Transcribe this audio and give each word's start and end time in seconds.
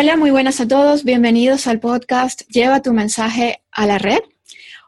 Hola, 0.00 0.16
muy 0.16 0.30
buenas 0.30 0.60
a 0.60 0.68
todos. 0.68 1.02
Bienvenidos 1.02 1.66
al 1.66 1.80
podcast 1.80 2.42
Lleva 2.52 2.82
tu 2.82 2.92
mensaje 2.92 3.64
a 3.72 3.84
la 3.84 3.98
red. 3.98 4.20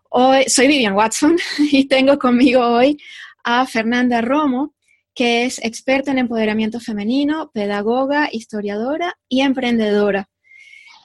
Hoy 0.08 0.44
soy 0.46 0.68
Vivian 0.68 0.94
Watson 0.94 1.36
y 1.72 1.88
tengo 1.88 2.16
conmigo 2.16 2.64
hoy 2.64 2.96
a 3.43 3.66
Fernanda 3.66 4.20
Romo, 4.20 4.72
que 5.12 5.46
es 5.46 5.58
experta 5.64 6.12
en 6.12 6.18
empoderamiento 6.18 6.79
femenino, 6.79 7.50
pedagoga, 7.52 8.29
historiadora 8.30 9.18
y 9.29 9.40
emprendedora. 9.40 10.30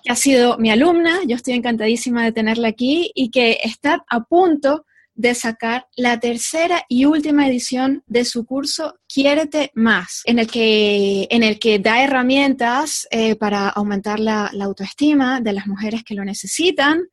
Que 0.04 0.12
ha 0.12 0.16
sido 0.16 0.60
mi 0.60 0.70
alumna, 0.70 1.22
yo 1.26 1.36
estoy 1.36 1.56
encantadísima 1.56 2.24
de 2.26 2.32
tenerla 2.32 2.68
aquí 2.68 3.10
y 3.16 3.32
que 3.32 3.58
está 3.64 4.06
a 4.08 4.20
punto 4.20 4.86
de 5.16 5.34
sacar 5.34 5.88
la 5.96 6.20
tercera 6.20 6.84
y 6.88 7.06
última 7.06 7.48
edición 7.48 8.04
de 8.06 8.26
su 8.26 8.46
curso 8.46 9.00
Quiérete 9.08 9.72
Más, 9.74 10.22
en 10.26 10.40
el 10.40 10.48
que, 10.48 11.28
en 11.32 11.42
el 11.42 11.58
que 11.58 11.80
da 11.80 12.04
herramientas 12.04 13.08
eh, 13.12 13.36
para 13.36 13.70
aumentar 13.70 14.20
la, 14.20 14.50
la 14.54 14.66
autoestima 14.66 15.42
de 15.42 15.54
las 15.54 15.68
mujeres 15.68 16.04
que 16.04 16.16
lo 16.16 16.24
necesitan. 16.24 17.08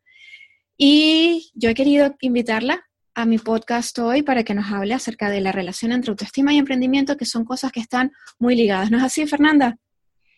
Y 0.76 1.52
yo 1.54 1.70
he 1.70 1.74
querido 1.74 2.16
invitarla 2.20 2.84
a 3.14 3.24
mi 3.24 3.38
podcast 3.38 3.98
hoy 3.98 4.22
para 4.22 4.42
que 4.42 4.54
nos 4.54 4.72
hable 4.72 4.94
acerca 4.94 5.30
de 5.30 5.40
la 5.40 5.52
relación 5.52 5.92
entre 5.92 6.10
autoestima 6.10 6.52
y 6.52 6.58
emprendimiento, 6.58 7.16
que 7.16 7.26
son 7.26 7.44
cosas 7.44 7.72
que 7.72 7.80
están 7.80 8.12
muy 8.38 8.56
ligadas. 8.56 8.90
¿No 8.90 8.98
es 8.98 9.04
así, 9.04 9.26
Fernanda? 9.26 9.78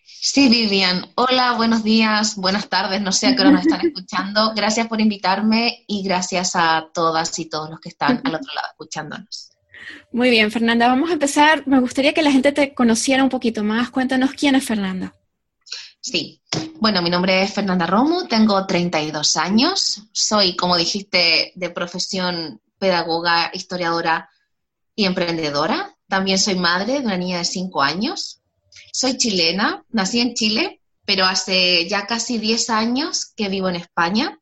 Sí, 0.07 0.49
Vivian. 0.51 1.07
Hola, 1.15 1.53
buenos 1.53 1.83
días, 1.83 2.37
buenas 2.37 2.69
tardes, 2.69 3.01
no 3.01 3.11
sé 3.11 3.29
a 3.29 3.35
qué 3.35 3.41
hora 3.41 3.51
nos 3.51 3.63
están 3.63 3.81
escuchando. 3.87 4.53
Gracias 4.55 4.87
por 4.87 5.01
invitarme 5.01 5.85
y 5.87 6.03
gracias 6.03 6.53
a 6.55 6.89
todas 6.93 7.39
y 7.39 7.47
todos 7.47 7.71
los 7.71 7.81
que 7.81 7.89
están 7.89 8.21
al 8.25 8.35
otro 8.35 8.53
lado 8.55 8.69
escuchándonos. 8.73 9.51
Muy 10.13 10.31
bien, 10.31 10.51
Fernanda, 10.51 10.89
vamos 10.89 11.11
a 11.11 11.15
empezar. 11.15 11.67
Me 11.67 11.81
gustaría 11.81 12.13
que 12.13 12.23
la 12.23 12.33
gente 12.33 12.53
te 12.53 12.75
conociera 12.75 13.23
un 13.23 13.31
poquito 13.31 13.65
más. 13.65 13.91
Cuéntanos 13.91 14.33
quién 14.33 14.55
es 14.55 14.65
Fernanda. 14.65 15.15
Sí, 16.01 16.43
bueno, 16.81 17.01
mi 17.01 17.09
nombre 17.09 17.43
es 17.43 17.55
Fernanda 17.55 17.87
Romo, 17.87 18.27
tengo 18.27 18.67
32 18.67 19.39
años, 19.39 20.03
soy, 20.13 20.55
como 20.55 20.77
dijiste, 20.77 21.53
de 21.55 21.71
profesión 21.71 22.61
pedagoga, 22.79 23.51
historiadora 23.55 24.29
y 24.95 25.07
emprendedora. 25.07 25.97
También 26.07 26.39
soy 26.39 26.57
madre 26.57 27.01
de 27.01 27.07
una 27.07 27.17
niña 27.17 27.39
de 27.39 27.47
5 27.47 27.83
años 27.83 28.43
soy 28.95 29.17
chilena, 29.17 29.85
nací 29.91 30.21
en 30.21 30.35
Chile, 30.35 30.81
pero 31.05 31.27
hace 31.27 31.89
ya 31.89 32.07
casi 32.07 32.39
10 32.39 32.71
años 32.71 33.33
que 33.37 33.49
vivo 33.49 33.69
en 33.69 33.75
España. 33.75 34.39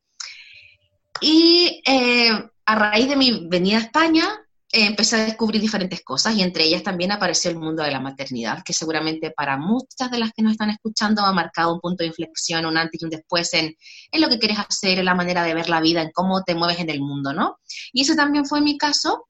Y 1.19 1.81
eh, 1.87 2.31
a 2.65 2.75
raíz 2.75 3.09
de 3.09 3.15
mi 3.15 3.47
venida 3.47 3.77
a 3.77 3.81
España, 3.81 4.29
eh, 4.71 4.85
empecé 4.85 5.15
a 5.15 5.25
descubrir 5.25 5.59
diferentes 5.59 6.03
cosas 6.03 6.35
y 6.35 6.43
entre 6.43 6.65
ellas 6.65 6.83
también 6.83 7.11
apareció 7.11 7.49
el 7.49 7.57
mundo 7.57 7.81
de 7.81 7.89
la 7.89 7.99
maternidad, 7.99 8.61
que 8.63 8.73
seguramente 8.73 9.31
para 9.31 9.57
muchas 9.57 10.11
de 10.11 10.19
las 10.19 10.31
que 10.33 10.43
nos 10.43 10.51
están 10.51 10.69
escuchando 10.69 11.23
ha 11.23 11.33
marcado 11.33 11.73
un 11.73 11.81
punto 11.81 12.03
de 12.03 12.09
inflexión, 12.09 12.67
un 12.67 12.77
antes 12.77 13.01
y 13.01 13.05
un 13.05 13.09
después 13.09 13.55
en, 13.55 13.75
en 14.11 14.21
lo 14.21 14.29
que 14.29 14.37
quieres 14.37 14.59
hacer, 14.59 14.99
en 14.99 15.05
la 15.05 15.15
manera 15.15 15.43
de 15.43 15.55
ver 15.55 15.67
la 15.67 15.81
vida, 15.81 16.03
en 16.03 16.11
cómo 16.11 16.43
te 16.43 16.53
mueves 16.53 16.79
en 16.79 16.91
el 16.91 17.01
mundo, 17.01 17.33
¿no? 17.33 17.57
Y 17.91 18.01
eso 18.01 18.13
también 18.13 18.45
fue 18.45 18.61
mi 18.61 18.77
caso. 18.77 19.27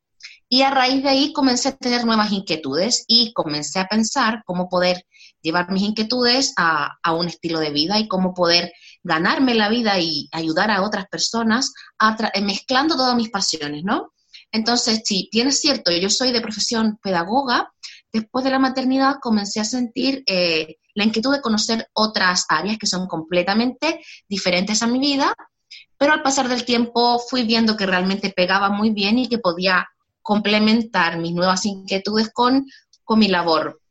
Y 0.50 0.62
a 0.62 0.70
raíz 0.70 1.02
de 1.02 1.10
ahí 1.10 1.34
comencé 1.34 1.70
a 1.70 1.78
tener 1.78 2.06
nuevas 2.06 2.32
inquietudes 2.32 3.06
y 3.08 3.34
comencé 3.34 3.80
a 3.80 3.88
pensar 3.88 4.44
cómo 4.46 4.70
poder 4.70 5.06
llevar 5.44 5.70
mis 5.72 5.84
inquietudes 5.84 6.54
a, 6.58 6.98
un 7.14 7.28
estilo 7.28 7.60
de 7.60 7.70
vida 7.70 8.00
y 8.00 8.08
cómo 8.08 8.34
poder 8.34 8.72
ganarme 9.04 9.54
la 9.54 9.70
vida 9.70 10.00
y 10.00 10.30
ayudar 10.32 10.72
a 10.72 10.82
otras 10.82 11.06
personas 11.08 11.74
eh, 12.34 12.42
mezclando 12.42 12.96
todas 12.96 13.16
mis 13.16 13.30
pasiones, 13.30 13.84
¿no? 13.84 14.14
Entonces, 14.52 15.02
sí, 15.04 15.30
tienes 15.32 15.60
cierto, 15.60 15.92
yo 15.92 16.10
soy 16.10 16.32
de 16.32 16.42
profesión 16.42 16.98
pedagoga, 17.02 17.72
después 18.12 18.46
de 18.46 18.52
la 18.52 18.60
maternidad 18.60 19.16
comencé 19.22 19.60
a 19.60 19.66
sentir 19.66 20.24
eh, 20.26 20.78
la 20.96 21.04
inquietud 21.04 21.34
de 21.34 21.42
conocer 21.42 21.88
otras 21.94 22.46
áreas 22.50 22.78
que 22.78 22.88
son 22.88 23.08
completamente 23.08 24.00
diferentes 24.30 24.82
a 24.82 24.88
mi 24.88 25.00
vida, 25.00 25.36
pero 25.98 26.14
al 26.14 26.22
pasar 26.22 26.48
del 26.48 26.66
tiempo 26.66 27.20
fui 27.20 27.44
viendo 27.44 27.76
que 27.76 27.86
realmente 27.86 28.32
pegaba 28.36 28.70
muy 28.70 28.92
bien 28.92 29.20
y 29.20 29.28
que 29.28 29.40
podía 29.40 29.88
complementar 30.22 31.18
mis 31.18 31.34
nuevas 31.34 31.66
inquietudes 31.66 32.32
con, 32.32 32.66
con 33.04 33.20
mi 33.20 33.28
labor 33.28 33.82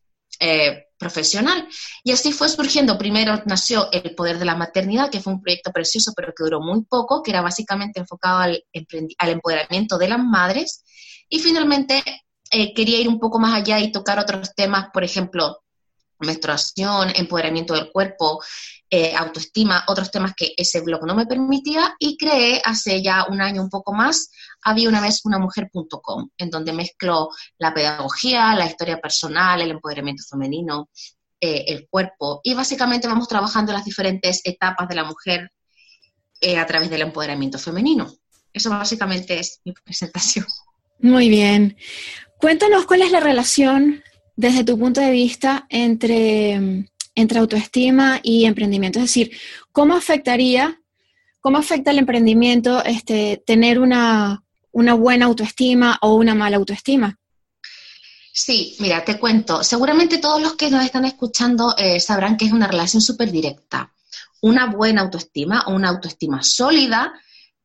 eh, 0.45 0.87
profesional. 1.03 1.69
Y 2.05 2.13
así 2.13 2.33
fue 2.33 2.49
surgiendo. 2.49 2.97
Primero 2.97 3.43
nació 3.47 3.91
El 3.91 4.15
Poder 4.15 4.39
de 4.39 4.45
la 4.45 4.55
Maternidad, 4.55 5.11
que 5.11 5.21
fue 5.21 5.33
un 5.33 5.43
proyecto 5.43 5.73
precioso, 5.73 6.13
pero 6.17 6.33
que 6.37 6.45
duró 6.45 6.61
muy 6.61 6.85
poco, 6.85 7.23
que 7.23 7.33
era 7.33 7.43
básicamente 7.43 8.01
enfocado 8.01 8.39
al, 8.39 8.65
al 9.19 9.31
empoderamiento 9.31 9.99
de 9.99 10.09
las 10.09 10.21
madres. 10.21 10.85
Y 11.29 11.41
finalmente 11.41 12.03
eh, 12.51 12.73
quería 12.75 13.01
ir 13.01 13.09
un 13.09 13.19
poco 13.19 13.39
más 13.39 13.55
allá 13.55 13.81
y 13.81 13.91
tocar 13.91 14.19
otros 14.19 14.55
temas, 14.55 14.89
por 14.93 15.03
ejemplo, 15.03 15.63
menstruación, 16.23 17.13
empoderamiento 17.15 17.75
del 17.75 17.91
cuerpo, 17.91 18.43
eh, 18.91 19.15
autoestima, 19.17 19.85
otros 19.89 20.11
temas 20.11 20.35
que 20.37 20.53
ese 20.57 20.81
blog 20.83 21.07
no 21.07 21.15
me 21.15 21.27
permitía 21.27 21.95
y 21.99 22.17
creé 22.17 22.61
hace 22.65 23.03
ya 23.03 23.25
un 23.29 23.41
año 23.41 23.63
un 23.63 23.71
poco 23.71 23.95
más, 23.95 24.31
había 24.63 24.89
una 24.89 25.01
vez 25.01 25.23
una 25.25 25.39
mujer.com, 25.39 26.29
en 26.37 26.51
donde 26.51 26.73
mezclo 26.73 27.31
la 27.59 27.73
pedagogía, 27.73 28.55
la 28.55 28.67
historia 28.67 29.01
personal, 29.01 29.61
el 29.61 29.71
empoderamiento 29.71 30.23
femenino, 30.29 30.91
eh, 31.41 31.65
el 31.69 31.89
cuerpo 31.89 32.41
y 32.45 32.55
básicamente 32.55 33.09
vamos 33.09 33.27
trabajando 33.29 33.73
las 33.73 33.85
diferentes 33.85 34.43
etapas 34.45 34.89
de 34.89 34.95
la 34.95 35.05
mujer 35.05 35.51
eh, 36.41 36.59
a 36.59 36.67
través 36.67 36.91
del 36.91 37.03
empoderamiento 37.03 37.59
femenino. 37.59 38.13
Eso 38.53 38.71
básicamente 38.71 39.39
es 39.39 39.61
mi 39.65 39.73
presentación. 39.85 40.45
Muy 41.01 41.29
bien. 41.29 41.77
Cuéntanos 42.39 42.85
cuál 42.87 43.03
es 43.03 43.11
la 43.11 43.21
relación 43.21 44.05
desde 44.37 44.65
tu 44.65 44.79
punto 44.79 45.01
de 45.01 45.11
vista 45.11 45.67
entre, 45.69 46.87
entre 47.15 47.39
autoestima 47.39 48.21
y 48.23 48.45
emprendimiento? 48.45 48.99
Es 48.99 49.07
decir, 49.07 49.33
¿cómo 49.73 49.95
afectaría, 49.95 50.81
cómo 51.41 51.59
afecta 51.59 51.91
el 51.91 51.99
emprendimiento 51.99 52.83
este, 52.85 53.43
tener 53.47 53.79
una, 53.79 54.43
buena 54.73 55.27
autoestima 55.27 55.99
o 56.03 56.15
una 56.15 56.35
mala 56.35 56.57
autoestima? 56.57 57.19
Sí, 58.35 58.77
mira, 58.81 59.05
te 59.05 59.19
cuento. 59.19 59.63
Seguramente 59.63 60.19
todos 60.19 60.41
los 60.41 60.55
que 60.55 60.71
nos 60.71 60.85
están 60.85 61.05
escuchando 61.05 61.75
eh, 61.77 62.01
sabrán 62.01 62.37
que 62.37 62.47
es 62.47 62.53
una 62.53 62.67
relación 62.67 63.03
súper 63.03 63.31
directa. 63.31 63.93
Una 64.41 64.67
buena 64.67 65.03
autoestima 65.03 65.65
o 65.67 65.75
una 65.75 65.91
autoestima 65.91 66.43
sólida 66.43 67.13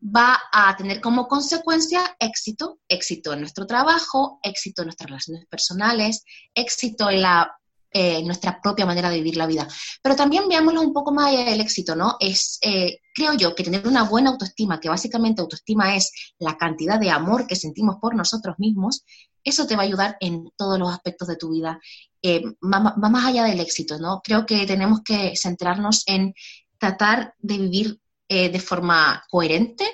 va 0.01 0.39
a 0.51 0.75
tener 0.75 1.01
como 1.01 1.27
consecuencia 1.27 2.15
éxito, 2.19 2.79
éxito 2.87 3.33
en 3.33 3.39
nuestro 3.39 3.65
trabajo, 3.65 4.39
éxito 4.43 4.81
en 4.81 4.87
nuestras 4.87 5.09
relaciones 5.09 5.45
personales, 5.47 6.23
éxito 6.53 7.09
en 7.09 7.21
la, 7.23 7.51
eh, 7.91 8.21
nuestra 8.23 8.61
propia 8.61 8.85
manera 8.85 9.09
de 9.09 9.17
vivir 9.17 9.37
la 9.37 9.47
vida. 9.47 9.67
Pero 10.03 10.15
también 10.15 10.47
veámoslo 10.47 10.81
un 10.81 10.93
poco 10.93 11.11
más 11.11 11.27
allá 11.27 11.45
del 11.45 11.61
éxito, 11.61 11.95
¿no? 11.95 12.15
Es, 12.19 12.59
eh, 12.61 12.99
creo 13.13 13.33
yo, 13.33 13.55
que 13.55 13.63
tener 13.63 13.87
una 13.87 14.03
buena 14.03 14.29
autoestima, 14.29 14.79
que 14.79 14.89
básicamente 14.89 15.41
autoestima 15.41 15.95
es 15.95 16.11
la 16.37 16.57
cantidad 16.57 16.99
de 16.99 17.09
amor 17.09 17.47
que 17.47 17.55
sentimos 17.55 17.95
por 17.99 18.15
nosotros 18.15 18.55
mismos, 18.59 19.03
eso 19.43 19.65
te 19.65 19.75
va 19.75 19.83
a 19.83 19.85
ayudar 19.85 20.17
en 20.19 20.51
todos 20.57 20.77
los 20.77 20.91
aspectos 20.91 21.27
de 21.27 21.37
tu 21.37 21.49
vida. 21.49 21.79
Eh, 22.21 22.43
va, 22.61 22.79
va 23.01 23.09
más 23.09 23.25
allá 23.25 23.45
del 23.45 23.61
éxito, 23.61 23.97
¿no? 23.97 24.21
Creo 24.23 24.45
que 24.45 24.67
tenemos 24.67 25.01
que 25.03 25.33
centrarnos 25.35 26.03
en 26.05 26.33
tratar 26.77 27.33
de 27.39 27.57
vivir 27.57 27.99
eh, 28.27 28.49
de 28.49 28.59
forma 28.59 29.23
coherente, 29.29 29.85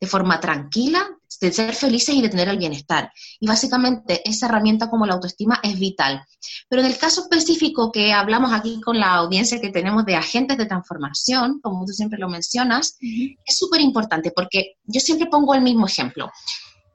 de 0.00 0.06
forma 0.06 0.40
tranquila, 0.40 1.06
de 1.40 1.52
ser 1.52 1.74
felices 1.74 2.14
y 2.14 2.22
de 2.22 2.28
tener 2.28 2.48
el 2.48 2.58
bienestar. 2.58 3.12
Y 3.38 3.46
básicamente 3.46 4.28
esa 4.28 4.46
herramienta 4.46 4.90
como 4.90 5.06
la 5.06 5.14
autoestima 5.14 5.58
es 5.62 5.78
vital. 5.78 6.22
Pero 6.68 6.82
en 6.82 6.88
el 6.88 6.98
caso 6.98 7.22
específico 7.22 7.90
que 7.90 8.12
hablamos 8.12 8.52
aquí 8.52 8.80
con 8.80 8.98
la 8.98 9.14
audiencia 9.14 9.60
que 9.60 9.70
tenemos 9.70 10.04
de 10.04 10.16
agentes 10.16 10.58
de 10.58 10.66
transformación, 10.66 11.60
como 11.62 11.84
tú 11.86 11.92
siempre 11.92 12.18
lo 12.18 12.28
mencionas, 12.28 12.96
es 13.00 13.58
súper 13.58 13.80
importante 13.80 14.32
porque 14.34 14.76
yo 14.84 15.00
siempre 15.00 15.28
pongo 15.28 15.54
el 15.54 15.62
mismo 15.62 15.86
ejemplo. 15.86 16.30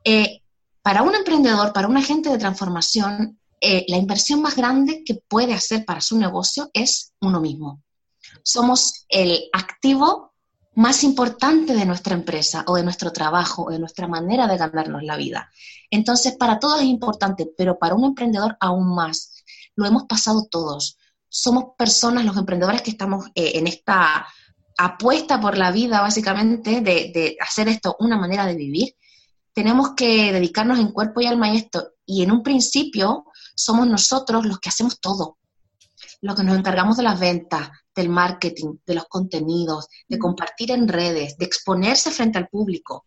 Eh, 0.04 0.42
para 0.82 1.02
un 1.02 1.16
emprendedor, 1.16 1.74
para 1.74 1.88
un 1.88 1.98
agente 1.98 2.30
de 2.30 2.38
transformación, 2.38 3.40
eh, 3.60 3.86
la 3.88 3.98
inversión 3.98 4.42
más 4.42 4.56
grande 4.56 5.04
que 5.04 5.16
puede 5.16 5.54
hacer 5.54 5.84
para 5.86 6.02
su 6.02 6.20
negocio 6.20 6.70
es 6.74 7.14
uno 7.22 7.42
mismo. 7.42 7.82
Somos 8.44 9.06
el 9.10 9.50
activo 9.54 10.35
más 10.76 11.04
importante 11.04 11.74
de 11.74 11.86
nuestra 11.86 12.14
empresa 12.14 12.64
o 12.68 12.76
de 12.76 12.84
nuestro 12.84 13.12
trabajo 13.12 13.64
o 13.64 13.72
de 13.72 13.80
nuestra 13.80 14.08
manera 14.08 14.48
de 14.48 14.58
ganarnos 14.58 15.04
la 15.04 15.16
vida. 15.16 15.50
Entonces, 15.90 16.36
para 16.38 16.60
todos 16.60 16.82
es 16.82 16.88
importante, 16.88 17.50
pero 17.58 17.80
para 17.80 17.96
un 17.96 18.04
emprendedor 18.04 18.58
aún 18.60 18.94
más. 18.94 19.44
Lo 19.76 19.86
hemos 19.86 20.04
pasado 20.04 20.48
todos. 20.50 20.98
Somos 21.30 21.76
personas, 21.78 22.26
los 22.26 22.38
emprendedores 22.38 22.82
que 22.82 22.92
estamos 22.92 23.28
eh, 23.36 23.54
en 23.56 23.68
esta 23.68 24.28
apuesta 24.78 25.40
por 25.40 25.58
la 25.58 25.72
vida, 25.72 26.02
básicamente, 26.02 26.82
de, 26.82 27.12
de, 27.14 27.38
hacer 27.40 27.70
esto 27.70 27.96
una 28.00 28.18
manera 28.18 28.46
de 28.46 28.56
vivir. 28.56 28.96
Tenemos 29.54 29.92
que 29.96 30.34
dedicarnos 30.34 30.80
en 30.80 30.92
cuerpo 30.92 31.22
y 31.22 31.28
alma 31.28 31.48
a 31.48 31.54
esto. 31.54 31.94
Y 32.06 32.22
en 32.24 32.32
un 32.32 32.44
principio 32.44 33.26
somos 33.56 33.88
nosotros 33.88 34.46
los 34.46 34.60
que 34.60 34.70
hacemos 34.70 35.00
todo. 35.00 35.38
Los 36.22 36.36
que 36.36 36.44
nos 36.44 36.58
encargamos 36.58 36.98
de 36.98 37.04
las 37.04 37.18
ventas, 37.18 37.70
del 37.96 38.10
marketing, 38.10 38.78
de 38.86 38.96
los 38.96 39.06
contenidos, 39.06 39.88
de 40.08 40.20
compartir 40.20 40.72
en 40.72 40.88
redes, 40.88 41.38
de 41.38 41.46
exponerse 41.46 42.12
frente 42.12 42.38
al 42.38 42.50
público. 42.50 43.06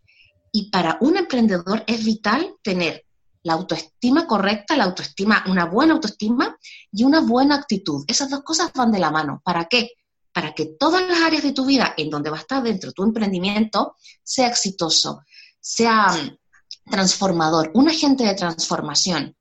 Y 0.50 0.70
para 0.70 0.98
un 1.00 1.16
emprendedor 1.16 1.84
es 1.86 2.04
vital 2.04 2.54
tener 2.62 3.04
la 3.42 3.52
autoestima 3.52 4.26
correcta, 4.26 4.76
la 4.76 4.84
autoestima, 4.84 5.44
una 5.46 5.66
buena 5.66 5.94
autoestima 5.94 6.56
y 6.90 7.04
una 7.04 7.20
buena 7.20 7.56
actitud. 7.56 8.04
Esas 8.08 8.30
dos 8.30 8.42
cosas 8.42 8.72
van 8.74 8.90
de 8.90 8.98
la 8.98 9.10
mano. 9.10 9.40
¿Para 9.44 9.66
qué? 9.66 9.90
para 10.38 10.52
que 10.52 10.66
todas 10.66 11.02
las 11.08 11.20
áreas 11.20 11.42
de 11.42 11.52
tu 11.52 11.66
vida 11.66 11.94
en 11.96 12.10
donde 12.10 12.30
va 12.30 12.36
a 12.36 12.40
estar 12.40 12.62
dentro 12.62 12.92
tu 12.92 13.02
emprendimiento 13.02 13.96
sea 14.22 14.46
exitoso, 14.46 15.22
sea 15.58 16.12
mm, 16.12 16.90
transformador, 16.90 17.72
un 17.74 17.88
agente 17.88 18.22
de 18.22 18.36
transformación 18.36 19.34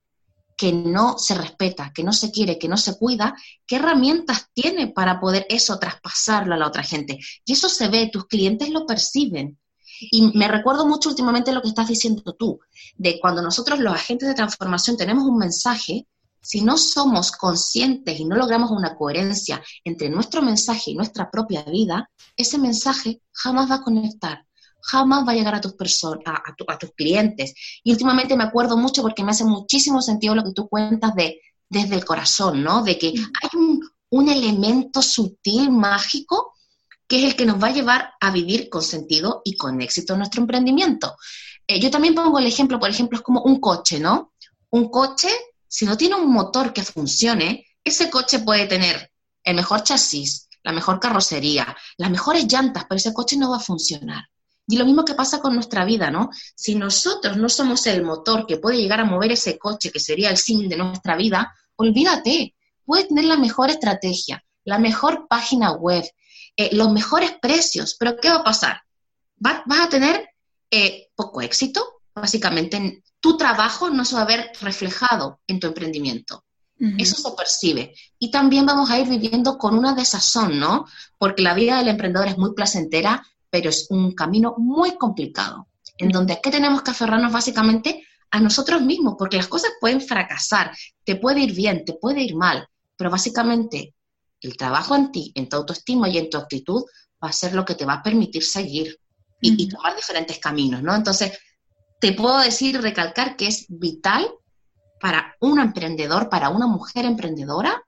que 0.58 0.74
no 0.74 1.20
se 1.20 1.36
respeta, 1.36 1.92
que 1.94 2.04
no 2.04 2.12
se 2.12 2.32
quiere, 2.32 2.58
que 2.58 2.68
no 2.68 2.78
se 2.78 2.98
cuida, 2.98 3.36
¿qué 3.68 3.76
herramientas 3.76 4.48
tiene 4.54 4.88
para 4.88 5.20
poder 5.20 5.46
eso 5.50 5.78
traspasarlo 5.78 6.56
a 6.56 6.58
la 6.58 6.68
otra 6.68 6.82
gente? 6.82 7.20
Y 7.46 7.54
eso 7.54 7.70
se 7.70 7.88
ve, 7.88 8.10
tus 8.12 8.26
clientes 8.26 8.70
lo 8.72 8.88
perciben. 8.88 9.60
Y 10.00 10.32
me 10.36 10.48
recuerdo 10.48 10.88
mucho 10.88 11.10
últimamente 11.10 11.52
lo 11.52 11.62
que 11.62 11.70
estás 11.70 11.88
diciendo 11.88 12.34
tú, 12.34 12.60
de 12.98 13.20
cuando 13.20 13.42
nosotros 13.42 13.80
los 13.80 13.94
agentes 13.94 14.28
de 14.28 14.34
transformación 14.34 14.98
tenemos 14.98 15.26
un 15.26 15.38
mensaje, 15.38 16.08
si 16.42 16.62
no 16.62 16.78
somos 16.78 17.32
conscientes 17.32 18.20
y 18.20 18.26
no 18.26 18.36
logramos 18.36 18.72
una 18.72 18.96
coherencia 18.96 19.62
entre 19.84 20.10
nuestro 20.10 20.42
mensaje 20.42 20.92
y 20.92 20.96
nuestra 20.96 21.30
propia 21.30 21.64
vida, 21.64 22.10
ese 22.36 22.58
mensaje 22.58 23.22
jamás 23.32 23.70
va 23.70 23.76
a 23.76 23.84
conectar, 23.84 24.47
jamás 24.90 25.28
va 25.28 25.32
a 25.32 25.36
llegar 25.36 25.56
a 25.56 25.62
tus 25.62 25.74
personas, 25.74 26.24
a, 26.26 26.78
tus 26.78 26.92
clientes. 26.96 27.54
Y 27.84 27.92
últimamente 27.92 28.36
me 28.36 28.44
acuerdo 28.44 28.78
mucho 28.78 29.02
porque 29.02 29.24
me 29.24 29.32
hace 29.32 29.44
muchísimo 29.44 30.02
sentido 30.02 30.36
lo 30.36 30.44
que 30.44 30.54
tú 30.54 30.68
cuentas 30.68 31.14
de 31.16 31.42
desde 31.70 31.96
el 31.96 32.06
corazón, 32.06 32.64
¿no? 32.64 32.82
De 32.84 32.98
que 32.98 33.08
hay 33.08 33.50
un, 33.54 34.30
elemento 34.30 35.02
sutil, 35.02 35.70
mágico, 35.70 36.54
que 37.08 37.20
es 37.20 37.24
el 37.26 37.36
que 37.36 37.46
nos 37.46 37.62
va 37.62 37.68
a 37.68 37.74
llevar 37.74 38.12
a 38.22 38.32
vivir 38.32 38.70
con 38.70 38.82
sentido 38.82 39.42
y 39.44 39.58
con 39.58 39.82
éxito 39.82 40.16
nuestro 40.16 40.42
emprendimiento. 40.42 41.16
Eh, 41.68 41.80
yo 41.80 41.92
también 41.92 42.16
pongo 42.16 42.40
el 42.40 42.48
ejemplo, 42.48 42.80
por 42.80 42.90
ejemplo, 42.90 43.18
es 43.18 43.24
como 43.24 43.42
un 43.42 43.60
coche, 43.60 44.00
¿no? 44.00 44.34
Un 44.70 44.90
coche 44.90 45.30
si 45.68 45.86
no 45.86 45.98
tiene 45.98 46.16
un 46.16 46.32
motor 46.32 46.74
que 46.74 46.84
funcione, 46.84 47.68
ese 47.84 48.10
coche 48.10 48.40
puede 48.40 48.68
tener 48.68 49.12
el 49.44 49.56
mejor 49.56 49.84
chasis, 49.84 50.48
la 50.64 50.72
mejor 50.72 51.00
carrocería, 51.00 51.76
las 51.98 52.10
mejores 52.10 52.46
llantas, 52.52 52.86
pero 52.88 52.98
ese 52.98 53.14
coche 53.14 53.38
no 53.38 53.52
va 53.52 53.58
a 53.58 53.62
funcionar. 53.62 54.24
Y 54.68 54.78
lo 54.78 54.86
mismo 54.86 55.06
que 55.06 55.14
pasa 55.14 55.40
con 55.40 55.56
nuestra 55.56 55.86
vida, 55.86 56.12
¿no? 56.12 56.30
Si 56.56 56.76
nosotros 56.76 57.38
no 57.38 57.48
somos 57.48 57.88
el 57.88 58.04
motor 58.04 58.46
que 58.46 58.58
puede 58.58 58.78
llegar 58.78 59.00
a 59.00 59.06
mover 59.06 59.32
ese 59.32 59.58
coche, 59.58 59.92
que 59.92 60.00
sería 60.00 60.30
el 60.30 60.38
sim 60.38 60.68
de 60.68 60.76
nuestra 60.76 61.16
vida, 61.16 61.54
olvídate, 61.78 62.54
puedes 62.86 63.08
tener 63.08 63.26
la 63.26 63.38
mejor 63.38 63.70
estrategia, 63.70 64.44
la 64.66 64.78
mejor 64.78 65.28
página 65.30 65.72
web, 65.72 66.04
eh, 66.58 66.76
los 66.76 66.92
mejores 66.92 67.34
precios, 67.42 67.96
pero 67.98 68.18
¿qué 68.18 68.30
va 68.30 68.38
a 68.38 68.44
pasar? 68.44 68.82
vas 69.40 69.62
a 69.80 69.90
tener 69.90 70.30
eh, 70.72 71.10
poco 71.16 71.42
éxito, 71.42 72.02
básicamente 72.16 73.04
tu 73.20 73.38
trabajo 73.38 73.90
no 73.90 74.04
se 74.04 74.16
va 74.16 74.24
a 74.24 74.26
ver 74.26 74.52
reflejado 74.62 75.40
en 75.48 75.60
tu 75.60 75.68
emprendimiento. 75.68 76.44
Eso 77.00 77.16
se 77.16 77.36
percibe. 77.36 77.96
Y 78.20 78.30
también 78.30 78.64
vamos 78.68 78.92
a 78.92 79.00
ir 79.00 79.08
viviendo 79.08 79.58
con 79.58 79.76
una 79.76 79.96
desazón, 79.96 80.60
¿no? 80.60 80.86
Porque 81.18 81.42
la 81.42 81.56
vida 81.56 81.78
del 81.78 81.88
emprendedor 81.88 82.28
es 82.28 82.38
muy 82.38 82.54
placentera, 82.54 83.26
pero 83.50 83.70
es 83.70 83.88
un 83.90 84.14
camino 84.14 84.56
muy 84.58 84.98
complicado, 84.98 85.68
en 85.98 86.10
donde 86.10 86.40
¿qué 86.42 86.52
tenemos 86.52 86.82
que 86.82 86.92
aferrarnos 86.92 87.32
básicamente 87.32 88.06
a 88.32 88.40
nosotros 88.40 88.82
mismos, 88.82 89.16
porque 89.18 89.38
las 89.38 89.48
cosas 89.48 89.72
pueden 89.80 90.02
fracasar, 90.02 90.76
te 91.04 91.16
puede 91.16 91.42
ir 91.42 91.54
bien, 91.54 91.86
te 91.86 91.94
puede 91.94 92.22
ir 92.22 92.36
mal, 92.36 92.68
pero 92.96 93.10
básicamente 93.10 93.96
el 94.42 94.58
trabajo 94.58 94.96
en 94.96 95.12
ti, 95.12 95.32
en 95.36 95.48
tu 95.50 95.58
autoestima 95.58 96.10
y 96.10 96.18
en 96.18 96.30
tu 96.30 96.38
actitud 96.38 96.84
va 97.24 97.30
a 97.30 97.34
ser 97.34 97.54
lo 97.54 97.66
que 97.66 97.76
te 97.76 97.86
va 97.86 97.94
a 97.94 98.04
permitir 98.04 98.44
seguir 98.44 99.00
y, 99.42 99.64
y 99.64 99.70
tomar 99.70 99.96
diferentes 99.96 100.40
caminos, 100.40 100.84
¿no? 100.84 100.94
Entonces, 100.94 101.38
te 102.00 102.14
puedo 102.14 102.38
decir, 102.40 102.80
recalcar 102.82 103.36
que 103.36 103.48
es 103.48 103.66
vital 103.70 104.30
para 105.00 105.36
un 105.40 105.60
emprendedor, 105.60 106.30
para 106.30 106.50
una 106.50 106.68
mujer 106.68 107.06
emprendedora, 107.06 107.84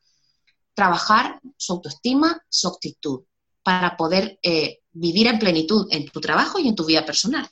trabajar 0.74 1.40
su 1.58 1.74
autoestima, 1.74 2.42
su 2.50 2.68
actitud, 2.68 3.24
para 3.64 3.98
poder 3.98 4.40
eh, 4.42 4.79
vivir 5.00 5.28
en 5.28 5.40
plenitud 5.40 5.88
en 5.92 6.06
tu 6.06 6.20
trabajo 6.20 6.60
y 6.60 6.68
en 6.68 6.76
tu 6.76 6.86
vida 6.86 7.06
personal. 7.06 7.48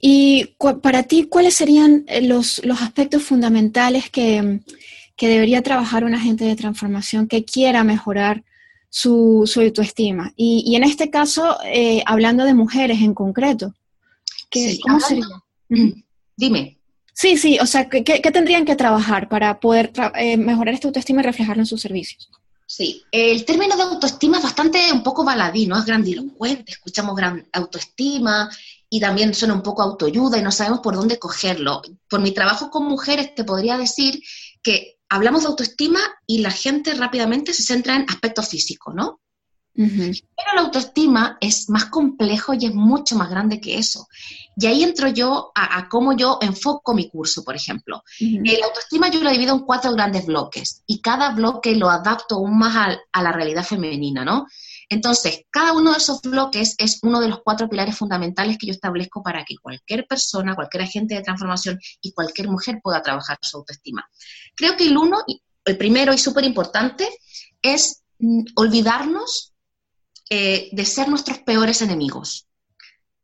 Y 0.00 0.54
para 0.82 1.04
ti, 1.04 1.24
¿cuáles 1.28 1.54
serían 1.54 2.04
eh, 2.08 2.22
los, 2.22 2.60
aspectos 2.80 3.22
fundamentales 3.22 4.10
que, 4.10 4.60
debería 5.20 5.62
trabajar 5.62 6.02
un 6.02 6.14
agente 6.16 6.44
de 6.44 6.56
transformación 6.56 7.28
que 7.28 7.44
quiera 7.44 7.84
mejorar 7.84 8.42
su, 8.90 9.48
autoestima? 9.56 10.32
Y, 10.36 10.74
en 10.74 10.82
este 10.82 11.10
caso, 11.10 11.58
eh, 11.64 12.02
hablando 12.06 12.44
de 12.44 12.54
mujeres 12.54 13.00
en 13.00 13.14
concreto. 13.14 13.74
¿Cómo 14.82 15.00
sería? 15.00 15.24
Dime. 16.36 16.78
Sí, 17.14 17.36
sí, 17.36 17.58
o 17.60 17.66
sea, 17.66 17.88
¿qué, 17.88 18.02
tendrían 18.32 18.64
que 18.64 18.74
trabajar 18.74 19.28
para 19.28 19.60
poder 19.60 19.92
eh, 20.16 20.36
mejorar 20.36 20.74
esta 20.74 20.88
autoestima 20.88 21.20
y 21.20 21.24
reflejarlo 21.24 21.62
en 21.62 21.66
sus 21.66 21.80
servicios? 21.80 22.30
Sí, 22.74 23.04
el 23.12 23.44
término 23.44 23.76
de 23.76 23.82
autoestima 23.82 24.38
es 24.38 24.44
bastante 24.44 24.90
un 24.90 25.02
poco 25.02 25.24
baladí, 25.24 25.66
¿no? 25.66 25.78
Es 25.78 25.84
grandilocuente, 25.84 26.72
escuchamos 26.72 27.14
gran 27.14 27.46
autoestima 27.52 28.48
y 28.88 28.98
también 28.98 29.34
suena 29.34 29.52
un 29.52 29.60
poco 29.60 29.82
autoayuda 29.82 30.38
y 30.38 30.42
no 30.42 30.50
sabemos 30.50 30.80
por 30.80 30.94
dónde 30.94 31.18
cogerlo. 31.18 31.82
Por 32.08 32.22
mi 32.22 32.32
trabajo 32.32 32.70
con 32.70 32.86
mujeres 32.86 33.34
te 33.34 33.44
podría 33.44 33.76
decir 33.76 34.22
que 34.62 34.96
hablamos 35.10 35.42
de 35.42 35.48
autoestima 35.48 36.00
y 36.26 36.38
la 36.38 36.50
gente 36.50 36.94
rápidamente 36.94 37.52
se 37.52 37.62
centra 37.62 37.94
en 37.94 38.06
aspectos 38.08 38.48
físicos, 38.48 38.94
¿no? 38.94 39.20
Pero 39.74 40.54
la 40.54 40.60
autoestima 40.62 41.38
es 41.40 41.70
más 41.70 41.86
complejo 41.86 42.52
y 42.52 42.66
es 42.66 42.74
mucho 42.74 43.16
más 43.16 43.30
grande 43.30 43.60
que 43.60 43.78
eso. 43.78 44.06
Y 44.56 44.66
ahí 44.66 44.82
entro 44.82 45.08
yo 45.08 45.50
a, 45.54 45.88
cómo 45.88 46.14
yo 46.14 46.38
enfoco 46.42 46.92
mi 46.94 47.08
curso, 47.08 47.42
por 47.42 47.56
ejemplo. 47.56 48.02
La 48.20 48.66
autoestima 48.66 49.10
yo 49.10 49.22
la 49.22 49.30
divido 49.30 49.54
en 49.54 49.60
cuatro 49.60 49.92
grandes 49.92 50.26
bloques 50.26 50.82
y 50.86 51.00
cada 51.00 51.30
bloque 51.30 51.74
lo 51.74 51.88
adapto 51.88 52.36
aún 52.36 52.58
más 52.58 52.98
a, 53.12 53.22
la 53.22 53.32
realidad 53.32 53.64
femenina, 53.64 54.24
¿no? 54.24 54.46
Entonces, 54.90 55.46
cada 55.50 55.72
uno 55.72 55.92
de 55.92 55.98
esos 55.98 56.20
bloques 56.20 56.74
es 56.76 56.98
uno 57.02 57.20
de 57.20 57.28
los 57.28 57.40
cuatro 57.42 57.68
pilares 57.68 57.96
fundamentales 57.96 58.58
que 58.58 58.66
yo 58.66 58.72
establezco 58.72 59.22
para 59.22 59.42
que 59.44 59.56
cualquier 59.56 60.06
persona, 60.06 60.54
cualquier 60.54 60.82
agente 60.82 61.14
de 61.14 61.22
transformación 61.22 61.78
y 62.02 62.12
cualquier 62.12 62.48
mujer 62.48 62.80
pueda 62.82 63.00
trabajar 63.00 63.38
su 63.40 63.56
autoestima. 63.56 64.06
Creo 64.54 64.76
que 64.76 64.84
el 64.84 64.98
uno, 64.98 65.24
el 65.64 65.78
primero 65.78 66.12
y 66.12 66.18
súper 66.18 66.44
importante, 66.44 67.08
es 67.62 68.02
mm, 68.18 68.42
olvidarnos 68.56 69.51
eh, 70.30 70.68
de 70.72 70.84
ser 70.84 71.08
nuestros 71.08 71.38
peores 71.38 71.82
enemigos. 71.82 72.46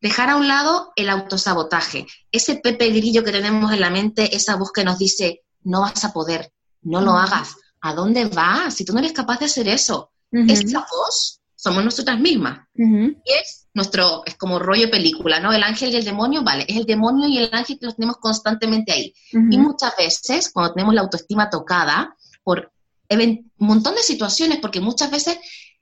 Dejar 0.00 0.30
a 0.30 0.36
un 0.36 0.46
lado 0.46 0.92
el 0.96 1.10
autosabotaje, 1.10 2.06
ese 2.30 2.56
pepe 2.56 2.90
grillo 2.90 3.24
que 3.24 3.32
tenemos 3.32 3.72
en 3.72 3.80
la 3.80 3.90
mente, 3.90 4.37
esa 4.37 4.56
voz 4.56 4.70
que 4.73 4.84
nos 4.84 4.99
dice, 4.99 5.42
no 5.64 5.80
vas 5.80 6.04
a 6.04 6.12
poder, 6.12 6.52
no 6.82 7.00
lo 7.00 7.12
hagas, 7.12 7.56
¿a 7.80 7.94
dónde 7.94 8.26
vas? 8.26 8.75
Si 8.75 8.84
tú 8.84 8.92
no 8.92 9.00
eres 9.00 9.12
capaz 9.12 9.38
de 9.40 9.46
hacer 9.46 9.68
eso. 9.68 10.12
Esa 10.30 10.80
voz 10.80 11.40
somos 11.56 11.84
nosotras 11.84 12.20
mismas. 12.20 12.61
Y 12.76 13.16
es 13.25 13.66
nuestro, 13.75 14.23
es 14.26 14.37
como 14.37 14.58
rollo 14.58 14.90
película, 14.90 15.40
¿no? 15.40 15.52
El 15.52 15.62
ángel 15.62 15.92
y 15.92 15.96
el 15.96 16.04
demonio, 16.04 16.42
vale, 16.42 16.64
es 16.68 16.76
el 16.76 16.87
demonio 16.87 17.26
y 17.28 17.38
el 17.38 17.50
ángel 17.52 17.78
que 17.78 17.87
los 17.87 17.96
tenemos 17.96 18.18
constantemente 18.18 18.92
ahí. 18.92 19.14
Y 19.32 19.58
muchas 19.58 19.96
veces, 19.96 20.50
cuando 20.52 20.75
tenemos 20.75 20.94
la 20.94 21.00
autoestima 21.00 21.50
tocada, 21.50 22.14
por 22.44 22.73
un 23.11 23.50
montón 23.56 23.94
de 23.94 24.02
situaciones, 24.02 24.58
porque 24.61 24.80
muchas 24.80 25.11
veces 25.11 25.38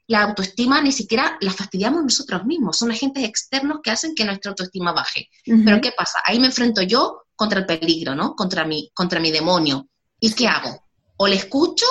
la 0.09 0.23
autoestima 0.23 0.81
ni 0.81 0.93
siquiera 0.93 1.37
la 1.41 1.53
fastidiamos 1.53 2.03
nosotros 2.03 2.45
mismos, 2.45 2.79
son 2.79 2.93
agentes 2.93 3.25
externos 3.25 3.79
que 3.83 3.91
hacen 3.91 4.15
que 4.15 4.25
nuestra 4.25 4.51
autoestima 4.51 4.93
baje. 4.93 5.29
Pero 5.45 5.81
¿qué 5.81 5.93
pasa? 5.93 6.21
Ahí 6.25 6.39
me 6.39 6.47
enfrento 6.47 6.83
yo 6.83 7.23
contra 7.35 7.61
el 7.61 7.67
peligro, 7.67 8.15
¿no? 8.15 8.35
Contra 8.35 8.65
mi, 8.65 8.91
contra 8.95 9.21
mi 9.21 9.33
demonio. 9.33 9.89
¿Y 10.21 10.33
qué 10.33 10.47
hago? 10.47 10.85
O 11.17 11.27
le 11.27 11.37
escucho 11.37 11.87